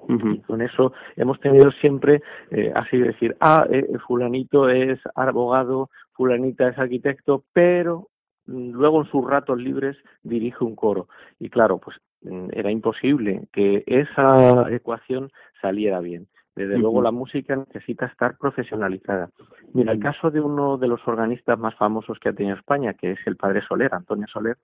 Y 0.06 0.38
con 0.42 0.62
eso 0.62 0.92
hemos 1.16 1.40
tenido 1.40 1.72
siempre 1.72 2.22
eh, 2.50 2.72
así 2.74 2.98
decir, 2.98 3.36
ah, 3.40 3.66
eh, 3.68 3.84
fulanito 4.06 4.68
es 4.68 5.00
abogado, 5.16 5.90
fulanita 6.12 6.68
es 6.68 6.78
arquitecto, 6.78 7.44
pero 7.52 8.08
luego 8.48 9.02
en 9.02 9.10
sus 9.10 9.24
ratos 9.24 9.58
libres 9.58 9.96
dirige 10.22 10.64
un 10.64 10.74
coro. 10.74 11.08
Y 11.38 11.50
claro, 11.50 11.78
pues 11.78 11.96
mm, 12.22 12.48
era 12.52 12.70
imposible 12.70 13.46
que 13.52 13.84
esa 13.86 14.72
ecuación 14.72 15.30
saliera 15.60 16.00
bien. 16.00 16.26
Desde 16.56 16.76
luego 16.76 17.00
la 17.02 17.12
música 17.12 17.54
necesita 17.54 18.06
estar 18.06 18.36
profesionalizada. 18.36 19.30
Mira, 19.74 19.92
el 19.92 20.00
caso 20.00 20.28
de 20.32 20.40
uno 20.40 20.76
de 20.76 20.88
los 20.88 21.06
organistas 21.06 21.56
más 21.56 21.76
famosos 21.76 22.18
que 22.18 22.30
ha 22.30 22.32
tenido 22.32 22.56
España, 22.56 22.94
que 22.94 23.12
es 23.12 23.18
el 23.26 23.36
padre 23.36 23.62
Soler, 23.62 23.94
Antonio 23.94 24.26
Soler, 24.26 24.56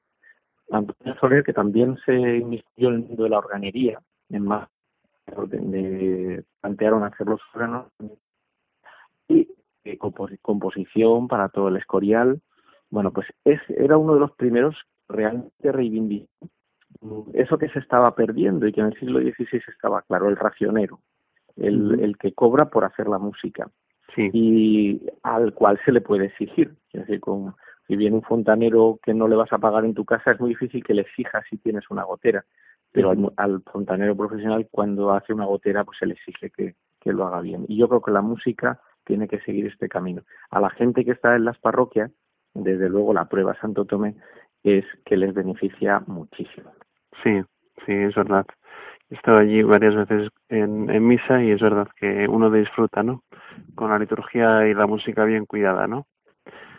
Antonio 0.73 1.15
Soler, 1.21 1.45
que 1.45 1.53
también 1.53 1.97
se 2.05 2.13
inició 2.13 2.89
en 2.89 2.95
el 2.95 3.01
mundo 3.01 3.23
de 3.23 3.31
la 3.31 3.39
organería, 3.39 4.01
en 4.29 4.45
más 4.45 4.69
de, 5.47 6.45
plantearon 6.61 7.05
hacer 7.05 7.29
los 7.29 7.41
órganos 7.55 7.87
y 9.29 9.49
eh, 9.85 9.97
composición 9.99 11.29
para 11.29 11.49
todo 11.49 11.69
el 11.69 11.77
escorial. 11.77 12.41
Bueno, 12.95 13.13
pues 13.13 13.27
es, 13.45 13.61
era 13.69 13.99
uno 13.99 14.15
de 14.15 14.21
los 14.21 14.31
primeros 14.37 14.77
realmente 15.09 15.73
reivindicó 15.73 16.29
eso 17.33 17.59
que 17.59 17.69
se 17.71 17.81
estaba 17.81 18.15
perdiendo 18.15 18.69
y 18.69 18.73
que 18.73 18.81
en 18.83 18.87
el 18.87 18.99
siglo 19.01 19.19
XVI 19.19 19.61
estaba 19.67 20.03
claro, 20.03 20.29
el 20.29 20.37
racionero 20.37 21.01
el, 21.57 21.99
el 22.01 22.17
que 22.17 22.33
cobra 22.35 22.71
por 22.71 22.85
hacer 22.85 23.09
la 23.09 23.19
música 23.19 23.69
y 24.17 25.03
al 25.25 25.55
cual 25.55 25.81
se 25.85 25.91
le 25.91 26.03
puede 26.03 26.27
exigir. 26.27 26.77
Es 26.93 27.01
decir, 27.01 27.19
con, 27.19 27.57
si 27.89 27.97
viene 27.97 28.15
un 28.15 28.23
fontanero 28.23 29.01
que 29.03 29.13
no 29.13 29.27
le 29.27 29.35
vas 29.35 29.53
a 29.53 29.59
pagar 29.59 29.85
en 29.85 29.95
tu 29.95 30.05
casa, 30.05 30.31
es 30.31 30.39
muy 30.39 30.51
difícil 30.51 30.85
que 30.85 30.95
le 30.95 31.03
exijas 31.03 31.45
si 31.51 31.57
tienes 31.57 31.91
una 31.91 32.05
gotera. 32.05 32.45
Pero 32.93 33.13
al, 33.37 33.63
fontanero 33.73 34.17
profesional, 34.17 34.69
cuando 34.71 35.13
hace 35.13 35.33
una 35.33 35.47
gotera, 35.47 35.83
pues 35.83 35.99
se 35.99 36.07
le 36.07 36.15
exige 36.15 36.51
que, 36.51 36.77
que 37.01 37.13
lo 37.13 37.27
haga 37.27 37.41
bien. 37.41 37.65
Y 37.67 37.77
yo 37.77 37.89
creo 37.89 38.03
que 38.03 38.13
la 38.13 38.23
música 38.23 38.81
tiene 39.03 39.27
que 39.27 39.41
seguir 39.41 39.67
este 39.67 39.89
camino. 39.89 40.23
A 40.51 40.61
la 40.61 40.71
gente 40.71 41.05
que 41.05 41.11
está 41.11 41.35
en 41.35 41.45
las 41.45 41.59
parroquias, 41.59 42.13
desde 42.55 42.89
luego 42.89 43.13
la 43.13 43.27
prueba 43.27 43.55
Santo 43.61 43.85
Tomé, 43.85 44.15
es 44.63 44.85
que 45.05 45.17
les 45.17 45.35
beneficia 45.35 46.03
muchísimo. 46.07 46.73
Sí, 47.23 47.43
sí, 47.85 47.93
es 47.93 48.15
verdad. 48.15 48.47
He 49.11 49.15
estado 49.17 49.41
allí 49.41 49.63
varias 49.63 49.95
veces 49.95 50.31
en, 50.49 50.89
en 50.89 51.07
misa 51.07 51.43
y 51.43 51.51
es 51.51 51.61
verdad 51.61 51.89
que 51.97 52.27
uno 52.27 52.51
disfruta, 52.51 53.03
¿no? 53.03 53.23
Con 53.75 53.91
la 53.91 53.99
liturgia 53.99 54.67
y 54.67 54.75
la 54.75 54.87
música 54.87 55.25
bien 55.25 55.45
cuidada, 55.45 55.87
¿no? 55.87 56.07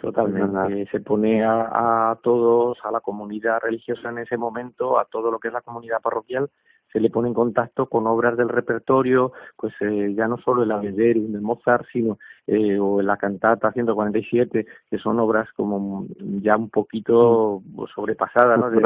Totalmente. 0.02 0.88
Se 0.92 1.00
pone 1.00 1.44
a, 1.44 2.12
a, 2.12 2.16
todos, 2.22 2.78
a 2.84 2.92
la 2.92 3.00
comunidad 3.00 3.60
religiosa 3.62 4.10
en 4.10 4.20
ese 4.20 4.38
momento, 4.38 5.00
a 5.00 5.06
todo 5.06 5.32
lo 5.32 5.40
que 5.40 5.48
es 5.48 5.54
la 5.54 5.62
comunidad 5.62 6.02
parroquial, 6.02 6.50
se 6.96 7.02
le 7.02 7.10
pone 7.10 7.28
en 7.28 7.34
contacto 7.34 7.88
con 7.88 8.08
obras 8.08 8.38
del 8.38 8.48
repertorio, 8.48 9.34
pues 9.58 9.74
eh, 9.82 10.14
ya 10.16 10.30
no 10.30 10.38
solo 10.38 10.64
el 10.64 10.72
Abederium 10.72 11.34
de 11.34 11.42
Mozart, 11.42 11.86
sino 11.92 12.20
eh, 12.48 12.80
o 12.80 13.02
la 13.02 13.18
cantata 13.18 13.74
147, 13.74 14.66
que 14.90 14.98
son 15.00 15.20
obras 15.20 15.50
como 15.58 16.06
ya 16.42 16.56
un 16.56 16.70
poquito 16.70 17.62
sobrepasadas, 17.94 18.58
¿no? 18.58 18.70
De 18.70 18.80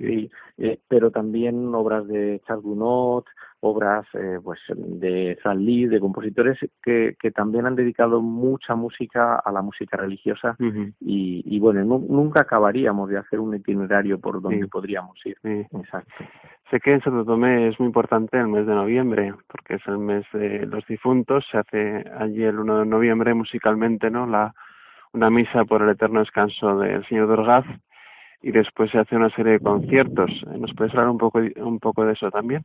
sí, 0.00 0.30
eh, 0.58 0.78
pero 0.88 1.10
también 1.10 1.74
obras 1.74 2.06
de 2.08 2.40
Charles 2.46 2.64
Gounod, 2.64 3.24
obras 3.60 4.06
eh, 4.14 4.38
pues 4.42 4.58
de 4.68 5.38
San 5.42 5.64
de 5.64 6.00
compositores 6.00 6.58
que, 6.82 7.16
que 7.20 7.30
también 7.30 7.66
han 7.66 7.76
dedicado 7.76 8.22
mucha 8.22 8.74
música 8.74 9.36
a 9.36 9.52
la 9.52 9.60
música 9.60 9.98
religiosa 9.98 10.56
y, 11.00 11.42
y, 11.44 11.60
bueno, 11.60 11.84
nunca 11.84 12.40
acabaríamos 12.40 13.10
de 13.10 13.18
hacer 13.18 13.38
un 13.38 13.54
itinerario 13.54 14.18
por 14.18 14.40
donde 14.40 14.66
podríamos 14.66 15.18
ir. 15.26 15.36
Exacto. 15.44 16.24
Sé 16.70 16.80
que 16.80 16.94
en 16.94 17.02
Santo 17.02 17.24
Tomé 17.24 17.68
es 17.68 17.78
muy 17.78 17.88
importante 17.88 18.38
el 18.38 18.48
mes 18.48 18.66
de 18.66 18.74
noviembre, 18.74 19.34
porque 19.48 19.74
es 19.74 19.86
el 19.86 19.98
mes 19.98 20.24
de 20.32 20.66
los 20.66 20.86
difuntos, 20.86 21.44
se 21.50 21.58
hace 21.58 22.04
allí 22.18 22.44
el 22.44 22.58
1 22.58 22.78
de 22.80 22.86
noviembre 22.86 23.34
musicalmente, 23.34 24.10
¿no? 24.10 24.26
La, 24.26 24.54
una 25.12 25.30
misa 25.30 25.64
por 25.64 25.82
el 25.82 25.90
eterno 25.90 26.20
descanso 26.20 26.78
del 26.78 27.04
Señor 27.06 27.26
de 27.26 27.32
Orgaz 27.34 27.66
y 28.42 28.52
después 28.52 28.90
se 28.90 28.98
hace 28.98 29.16
una 29.16 29.30
serie 29.30 29.52
de 29.52 29.60
conciertos. 29.60 30.30
¿Nos 30.58 30.74
puedes 30.74 30.92
hablar 30.94 31.10
un 31.10 31.18
poco, 31.18 31.40
un 31.56 31.78
poco 31.78 32.04
de 32.04 32.12
eso 32.12 32.30
también? 32.30 32.64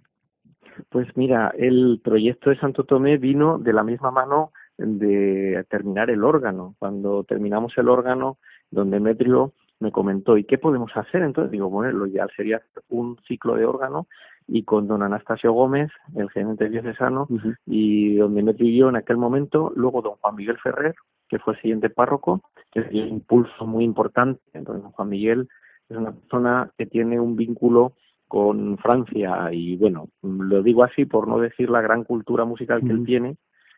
Pues 0.89 1.07
mira, 1.15 1.53
el 1.57 2.01
proyecto 2.03 2.49
de 2.49 2.59
Santo 2.59 2.84
Tomé 2.84 3.17
vino 3.17 3.57
de 3.57 3.73
la 3.73 3.84
misma 3.84 4.11
mano 4.11 4.51
de 4.78 5.65
terminar 5.69 6.09
el 6.09 6.23
órgano. 6.23 6.76
Cuando 6.80 7.23
terminamos 7.23 7.73
el 7.78 7.89
órgano, 7.89 8.38
don 8.71 8.91
Demetrio 8.91 9.53
me 9.80 9.91
comentó, 9.91 10.38
¿y 10.38 10.45
qué 10.45 10.57
podemos 10.57 10.91
hacer? 10.95 11.21
Entonces 11.21 11.51
digo, 11.51 11.69
bueno, 11.69 11.91
lo 11.97 12.07
ideal 12.07 12.30
sería 12.36 12.61
un 12.89 13.17
ciclo 13.28 13.55
de 13.55 13.65
órgano 13.65 14.07
y 14.47 14.63
con 14.63 14.88
don 14.88 15.03
Anastasio 15.03 15.51
Gómez, 15.53 15.91
el 16.15 16.30
gerente 16.30 16.69
diocesano, 16.69 17.28
y 17.65 18.15
don 18.15 18.36
Demetrio 18.36 18.69
y 18.69 18.78
yo 18.78 18.89
en 18.89 18.95
aquel 18.95 19.17
momento, 19.17 19.73
luego 19.76 20.01
don 20.01 20.15
Juan 20.21 20.36
Miguel 20.36 20.57
Ferrer, 20.59 20.95
que 21.30 21.39
fue 21.39 21.53
el 21.53 21.61
siguiente 21.61 21.89
párroco, 21.89 22.41
que 22.71 22.84
dio 22.84 23.03
un 23.03 23.09
impulso 23.09 23.65
muy 23.65 23.84
importante. 23.84 24.41
Entonces 24.53 24.84
don 24.84 24.91
Juan 24.91 25.09
Miguel. 25.09 25.47
Es 25.89 25.97
una 25.97 26.13
persona 26.13 26.71
que 26.78 26.86
tiene 26.86 27.19
un 27.19 27.36
vínculo 27.36 27.93
con 28.28 28.78
Francia 28.80 29.49
y 29.51 29.78
bueno, 29.78 30.09
lo 30.23 30.63
digo 30.63 30.84
así 30.84 31.05
por 31.05 31.28
no 31.28 31.38
decir 31.38 31.69
la 31.69 31.82
gran 31.82 32.03
cultura 32.03 32.43
musical 32.43 32.82
que 32.82 32.91
él 32.91 33.05
tiene 33.05 33.38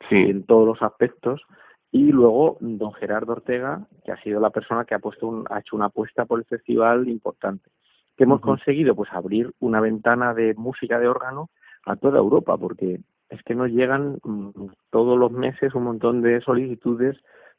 en 0.10 0.44
todos 0.46 0.66
los 0.66 0.82
aspectos. 0.82 1.42
Y 1.92 2.12
luego 2.12 2.58
don 2.60 2.94
Gerardo 2.94 3.34
Ortega 3.34 3.88
que 4.06 4.12
ha 4.12 4.22
sido 4.22 4.40
la 4.40 4.50
persona 4.50 4.86
que 4.86 4.96
ha 4.96 5.00
puesto 5.00 5.28
un, 5.28 5.46
ha 5.50 5.60
hecho 5.60 5.76
una 5.76 5.86
apuesta 5.86 6.26
por 6.26 6.40
el 6.40 6.46
festival 6.46 7.08
importante. 7.10 7.70
Que 8.16 8.24
hemos 8.24 8.42
conseguido 8.42 8.96
pues 8.96 9.12
abrir 9.12 9.54
una 9.60 9.80
ventana 9.80 10.34
de 10.34 10.54
música 10.56 11.00
de 11.00 11.08
órgano 11.08 11.50
a 11.86 11.96
toda 11.96 12.20
Europa 12.20 12.58
porque 12.58 13.00
es 13.30 13.44
que 13.44 13.56
nos 13.56 13.70
llegan 13.70 14.20
mm, 14.24 14.50
todos 14.90 15.18
los 15.18 15.32
meses 15.32 15.76
un 15.76 15.84
montón 15.84 16.22
de 16.22 16.42
solicitudes 16.42 17.18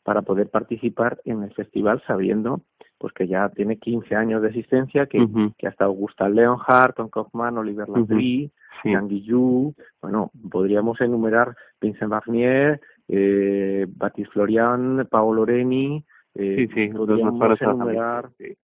para 0.08 0.22
poder 0.22 0.48
participar 0.48 1.20
en 1.26 1.42
el 1.42 1.52
festival 1.52 2.02
sabiendo 2.06 2.62
pues 2.96 3.12
que 3.12 3.26
ya 3.26 3.50
tiene 3.50 3.76
15 3.76 4.14
años 4.14 4.40
de 4.40 4.48
existencia, 4.48 5.04
que, 5.04 5.18
que 5.58 5.66
ha 5.66 5.70
estado 5.70 5.90
Gustav 5.90 6.32
Leonhardt, 6.32 6.96
Tom 6.96 7.10
Kaufman, 7.10 7.58
Oliver 7.58 7.86
Landry, 7.90 8.50
uh 8.84 8.88
-huh. 8.88 9.74
bueno, 10.00 10.30
podríamos 10.50 10.98
enumerar 11.02 11.54
Vincent 11.78 12.10
Barnier, 12.10 12.80
eh, 13.06 13.86
Baptiste 13.86 14.32
Florian, 14.32 15.06
Paolo 15.10 15.44
Loreni, 15.44 16.02
eh, 16.34 16.56
sí, 16.56 16.68
sí, 16.74 16.88
podríamos 16.88 17.60
enumerar, 17.60 18.30
eh, 18.38 18.56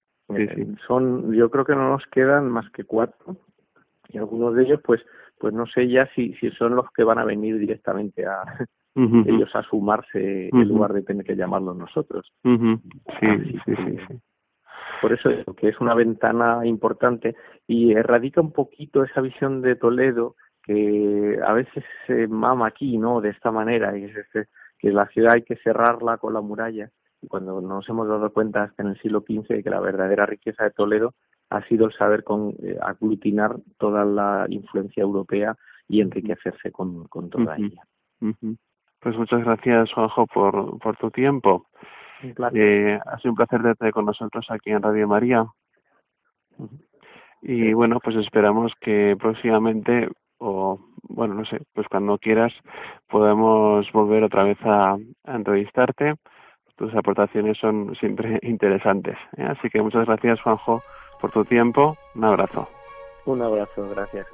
son, 0.86 1.30
yo 1.34 1.50
creo 1.50 1.66
que 1.66 1.74
no 1.74 1.90
nos 1.90 2.06
quedan 2.06 2.48
más 2.48 2.70
que 2.70 2.84
cuatro, 2.84 3.36
y 4.08 4.16
algunos 4.16 4.54
de 4.54 4.62
ellos, 4.62 4.80
pues, 4.82 5.02
pues 5.38 5.52
no 5.52 5.66
sé 5.66 5.88
ya 5.88 6.08
si, 6.14 6.32
si 6.40 6.50
son 6.52 6.74
los 6.74 6.86
que 6.96 7.04
van 7.04 7.18
a 7.18 7.26
venir 7.26 7.58
directamente 7.58 8.24
a, 8.24 8.44
ellos 8.94 9.50
a 9.54 9.62
sumarse 9.62 10.48
en 10.52 10.68
lugar 10.68 10.92
de 10.92 11.02
tener 11.02 11.24
que 11.24 11.36
llamarlos 11.36 11.76
nosotros. 11.76 12.32
Sí, 12.42 13.26
sí, 13.44 13.58
sí, 13.64 13.74
sí, 13.76 14.20
Por 15.00 15.12
eso 15.12 15.30
es 15.30 15.44
que 15.56 15.68
es 15.68 15.80
una 15.80 15.94
ventana 15.94 16.64
importante 16.64 17.34
y 17.66 17.92
erradica 17.92 18.40
un 18.40 18.52
poquito 18.52 19.02
esa 19.02 19.20
visión 19.20 19.62
de 19.62 19.76
Toledo 19.76 20.36
que 20.62 21.38
a 21.46 21.52
veces 21.52 21.84
se 22.06 22.26
mama 22.26 22.68
aquí, 22.68 22.96
¿no? 22.96 23.20
De 23.20 23.30
esta 23.30 23.50
manera, 23.50 23.96
y 23.98 24.04
es 24.04 24.16
este, 24.16 24.46
que 24.78 24.90
la 24.90 25.06
ciudad 25.08 25.34
hay 25.34 25.42
que 25.42 25.56
cerrarla 25.56 26.16
con 26.18 26.32
la 26.32 26.40
muralla. 26.40 26.90
Y 27.20 27.26
cuando 27.26 27.60
nos 27.60 27.88
hemos 27.88 28.08
dado 28.08 28.32
cuenta 28.32 28.64
hasta 28.64 28.82
en 28.82 28.90
el 28.90 29.00
siglo 29.00 29.24
XV 29.26 29.46
de 29.48 29.62
que 29.62 29.70
la 29.70 29.80
verdadera 29.80 30.26
riqueza 30.26 30.64
de 30.64 30.70
Toledo 30.70 31.14
ha 31.50 31.66
sido 31.68 31.86
el 31.86 31.92
saber 31.92 32.24
con, 32.24 32.54
eh, 32.62 32.78
aglutinar 32.80 33.56
toda 33.78 34.04
la 34.04 34.46
influencia 34.48 35.02
europea 35.02 35.56
y 35.88 36.00
enriquecerse 36.00 36.72
con, 36.72 37.04
con 37.08 37.30
toda 37.30 37.56
ella. 37.56 37.82
Pues 39.04 39.18
muchas 39.18 39.44
gracias, 39.44 39.92
Juanjo, 39.92 40.26
por, 40.26 40.78
por 40.78 40.96
tu 40.96 41.10
tiempo. 41.10 41.66
Eh, 42.54 42.98
ha 43.04 43.18
sido 43.18 43.32
un 43.32 43.36
placer 43.36 43.60
tenerte 43.60 43.92
con 43.92 44.06
nosotros 44.06 44.46
aquí 44.48 44.70
en 44.70 44.80
Radio 44.80 45.06
María. 45.06 45.44
Y 47.42 47.74
bueno, 47.74 48.00
pues 48.02 48.16
esperamos 48.16 48.72
que 48.80 49.14
próximamente, 49.20 50.08
o 50.38 50.78
bueno, 51.02 51.34
no 51.34 51.44
sé, 51.44 51.60
pues 51.74 51.86
cuando 51.88 52.16
quieras, 52.16 52.54
podamos 53.06 53.92
volver 53.92 54.24
otra 54.24 54.44
vez 54.44 54.58
a, 54.64 54.96
entrevistarte. 55.26 56.14
Tus 56.76 56.94
aportaciones 56.94 57.58
son 57.58 57.94
siempre 57.96 58.38
interesantes. 58.42 59.18
¿eh? 59.36 59.44
Así 59.44 59.68
que 59.68 59.82
muchas 59.82 60.06
gracias, 60.06 60.40
Juanjo, 60.40 60.82
por 61.20 61.30
tu 61.30 61.44
tiempo. 61.44 61.94
Un 62.14 62.24
abrazo. 62.24 62.70
Un 63.26 63.42
abrazo, 63.42 63.86
gracias, 63.90 64.26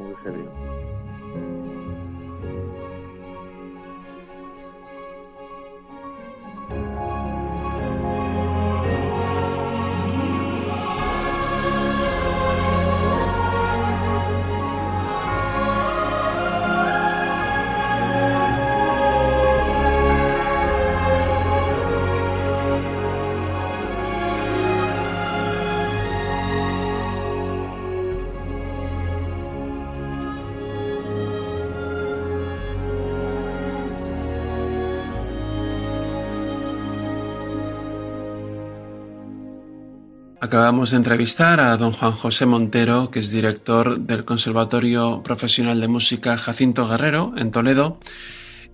Acabamos 40.51 40.91
de 40.91 40.97
entrevistar 40.97 41.61
a 41.61 41.77
don 41.77 41.93
Juan 41.93 42.11
José 42.11 42.45
Montero, 42.45 43.13
que 43.13 43.21
es 43.21 43.31
director 43.31 44.01
del 44.01 44.25
Conservatorio 44.25 45.23
Profesional 45.23 45.81
de 45.81 45.87
Música 45.87 46.37
Jacinto 46.37 46.89
Guerrero 46.89 47.35
en 47.37 47.53
Toledo 47.53 48.01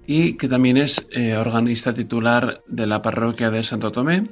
y 0.07 0.39
que 0.39 0.49
también 0.49 0.79
es 0.79 1.07
eh, 1.11 1.37
organista 1.37 1.93
titular 1.93 2.62
de 2.66 2.87
la 2.87 3.03
parroquia 3.03 3.51
de 3.51 3.62
Santo 3.62 3.93
Tomé 3.93 4.27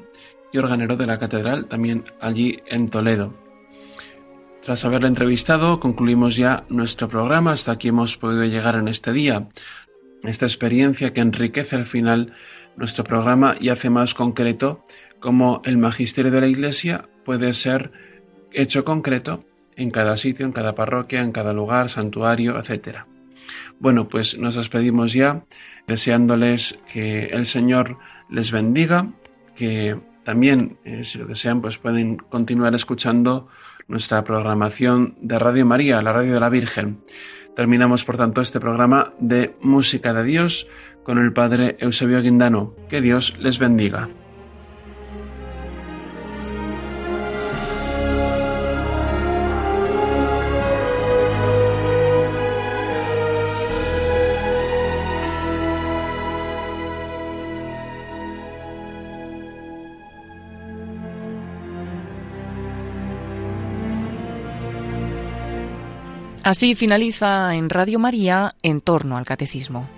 y 0.55 0.57
organero 0.57 0.97
de 0.97 1.05
la 1.05 1.19
catedral 1.19 1.67
también 1.67 2.05
allí 2.19 2.61
en 2.65 2.89
Toledo. 2.89 3.35
Tras 4.63 4.87
haberle 4.87 5.09
entrevistado, 5.09 5.81
concluimos 5.81 6.37
ya 6.37 6.65
nuestro 6.71 7.11
programa. 7.11 7.53
Hasta 7.53 7.73
aquí 7.73 7.89
hemos 7.89 8.17
podido 8.17 8.45
llegar 8.45 8.77
en 8.77 8.89
este 8.89 9.13
día. 9.13 9.51
Esta 10.23 10.47
experiencia 10.47 11.13
que 11.13 11.21
enriquece 11.21 11.77
al 11.77 11.85
final 11.85 12.33
nuestro 12.79 13.05
programa 13.05 13.55
y 13.61 13.69
hace 13.69 13.91
más 13.91 14.15
concreto 14.15 14.83
cómo 15.21 15.61
el 15.67 15.77
magisterio 15.77 16.31
de 16.31 16.41
la 16.41 16.47
Iglesia 16.47 17.05
puede 17.25 17.53
ser 17.53 17.93
hecho 18.53 18.85
concreto 18.85 19.45
en 19.77 19.91
cada 19.91 20.17
sitio, 20.17 20.47
en 20.47 20.53
cada 20.53 20.75
parroquia, 20.75 21.21
en 21.21 21.33
cada 21.33 21.53
lugar, 21.53 21.89
santuario, 21.89 22.59
etc. 22.59 22.99
Bueno, 23.79 24.09
pues 24.09 24.39
nos 24.39 24.55
despedimos 24.55 25.13
ya, 25.13 25.45
deseándoles 25.87 26.79
que 26.93 27.27
el 27.27 27.47
Señor 27.47 27.99
les 28.31 28.53
bendiga, 28.53 29.09
que 29.57 29.99
también, 30.25 30.79
eh, 30.85 31.05
si 31.05 31.19
lo 31.19 31.27
desean, 31.27 31.61
pues 31.61 31.77
pueden 31.77 32.17
continuar 32.17 32.75
escuchando 32.75 33.49
nuestra 33.89 34.25
programación 34.25 35.17
de 35.21 35.39
Radio 35.39 35.67
María, 35.67 36.01
la 36.03 36.13
radio 36.13 36.35
de 36.35 36.41
la 36.41 36.49
Virgen. 36.49 37.01
Terminamos, 37.55 38.05
por 38.05 38.17
tanto, 38.17 38.41
este 38.41 38.59
programa 38.59 39.13
de 39.19 39.55
Música 39.61 40.13
de 40.13 40.25
Dios 40.25 40.67
con 41.05 41.19
el 41.19 41.33
Padre 41.33 41.77
Eusebio 41.79 42.21
Guindano. 42.21 42.75
Que 42.89 43.01
Dios 43.01 43.37
les 43.39 43.59
bendiga. 43.59 44.09
Así 66.55 66.77
finaliza 66.77 67.53
en 67.57 67.69
Radio 67.69 67.99
María 67.99 68.55
en 68.63 68.81
torno 68.81 69.17
al 69.17 69.25
catecismo. 69.25 69.89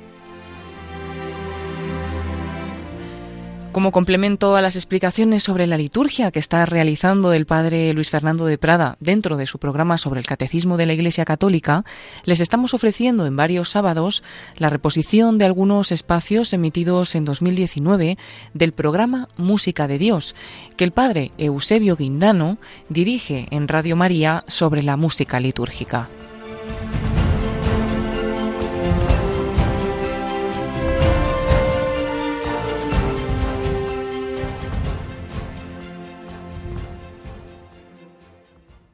Como 3.72 3.92
complemento 3.92 4.56
a 4.56 4.62
las 4.62 4.74
explicaciones 4.74 5.42
sobre 5.42 5.66
la 5.66 5.76
liturgia 5.76 6.30
que 6.30 6.38
está 6.38 6.64
realizando 6.64 7.34
el 7.34 7.44
padre 7.44 7.92
Luis 7.92 8.08
Fernando 8.08 8.46
de 8.46 8.56
Prada 8.56 8.96
dentro 9.00 9.36
de 9.36 9.46
su 9.46 9.58
programa 9.58 9.98
sobre 9.98 10.18
el 10.18 10.24
catecismo 10.24 10.78
de 10.78 10.86
la 10.86 10.94
Iglesia 10.94 11.26
Católica, 11.26 11.84
les 12.24 12.40
estamos 12.40 12.72
ofreciendo 12.72 13.26
en 13.26 13.36
varios 13.36 13.68
sábados 13.68 14.22
la 14.56 14.70
reposición 14.70 15.36
de 15.36 15.44
algunos 15.44 15.92
espacios 15.92 16.54
emitidos 16.54 17.16
en 17.16 17.26
2019 17.26 18.16
del 18.54 18.72
programa 18.72 19.28
Música 19.36 19.86
de 19.86 19.98
Dios, 19.98 20.34
que 20.78 20.84
el 20.84 20.92
padre 20.92 21.32
Eusebio 21.36 21.96
Guindano 21.96 22.56
dirige 22.88 23.46
en 23.50 23.68
Radio 23.68 23.94
María 23.94 24.42
sobre 24.48 24.82
la 24.82 24.96
música 24.96 25.38
litúrgica. 25.38 26.08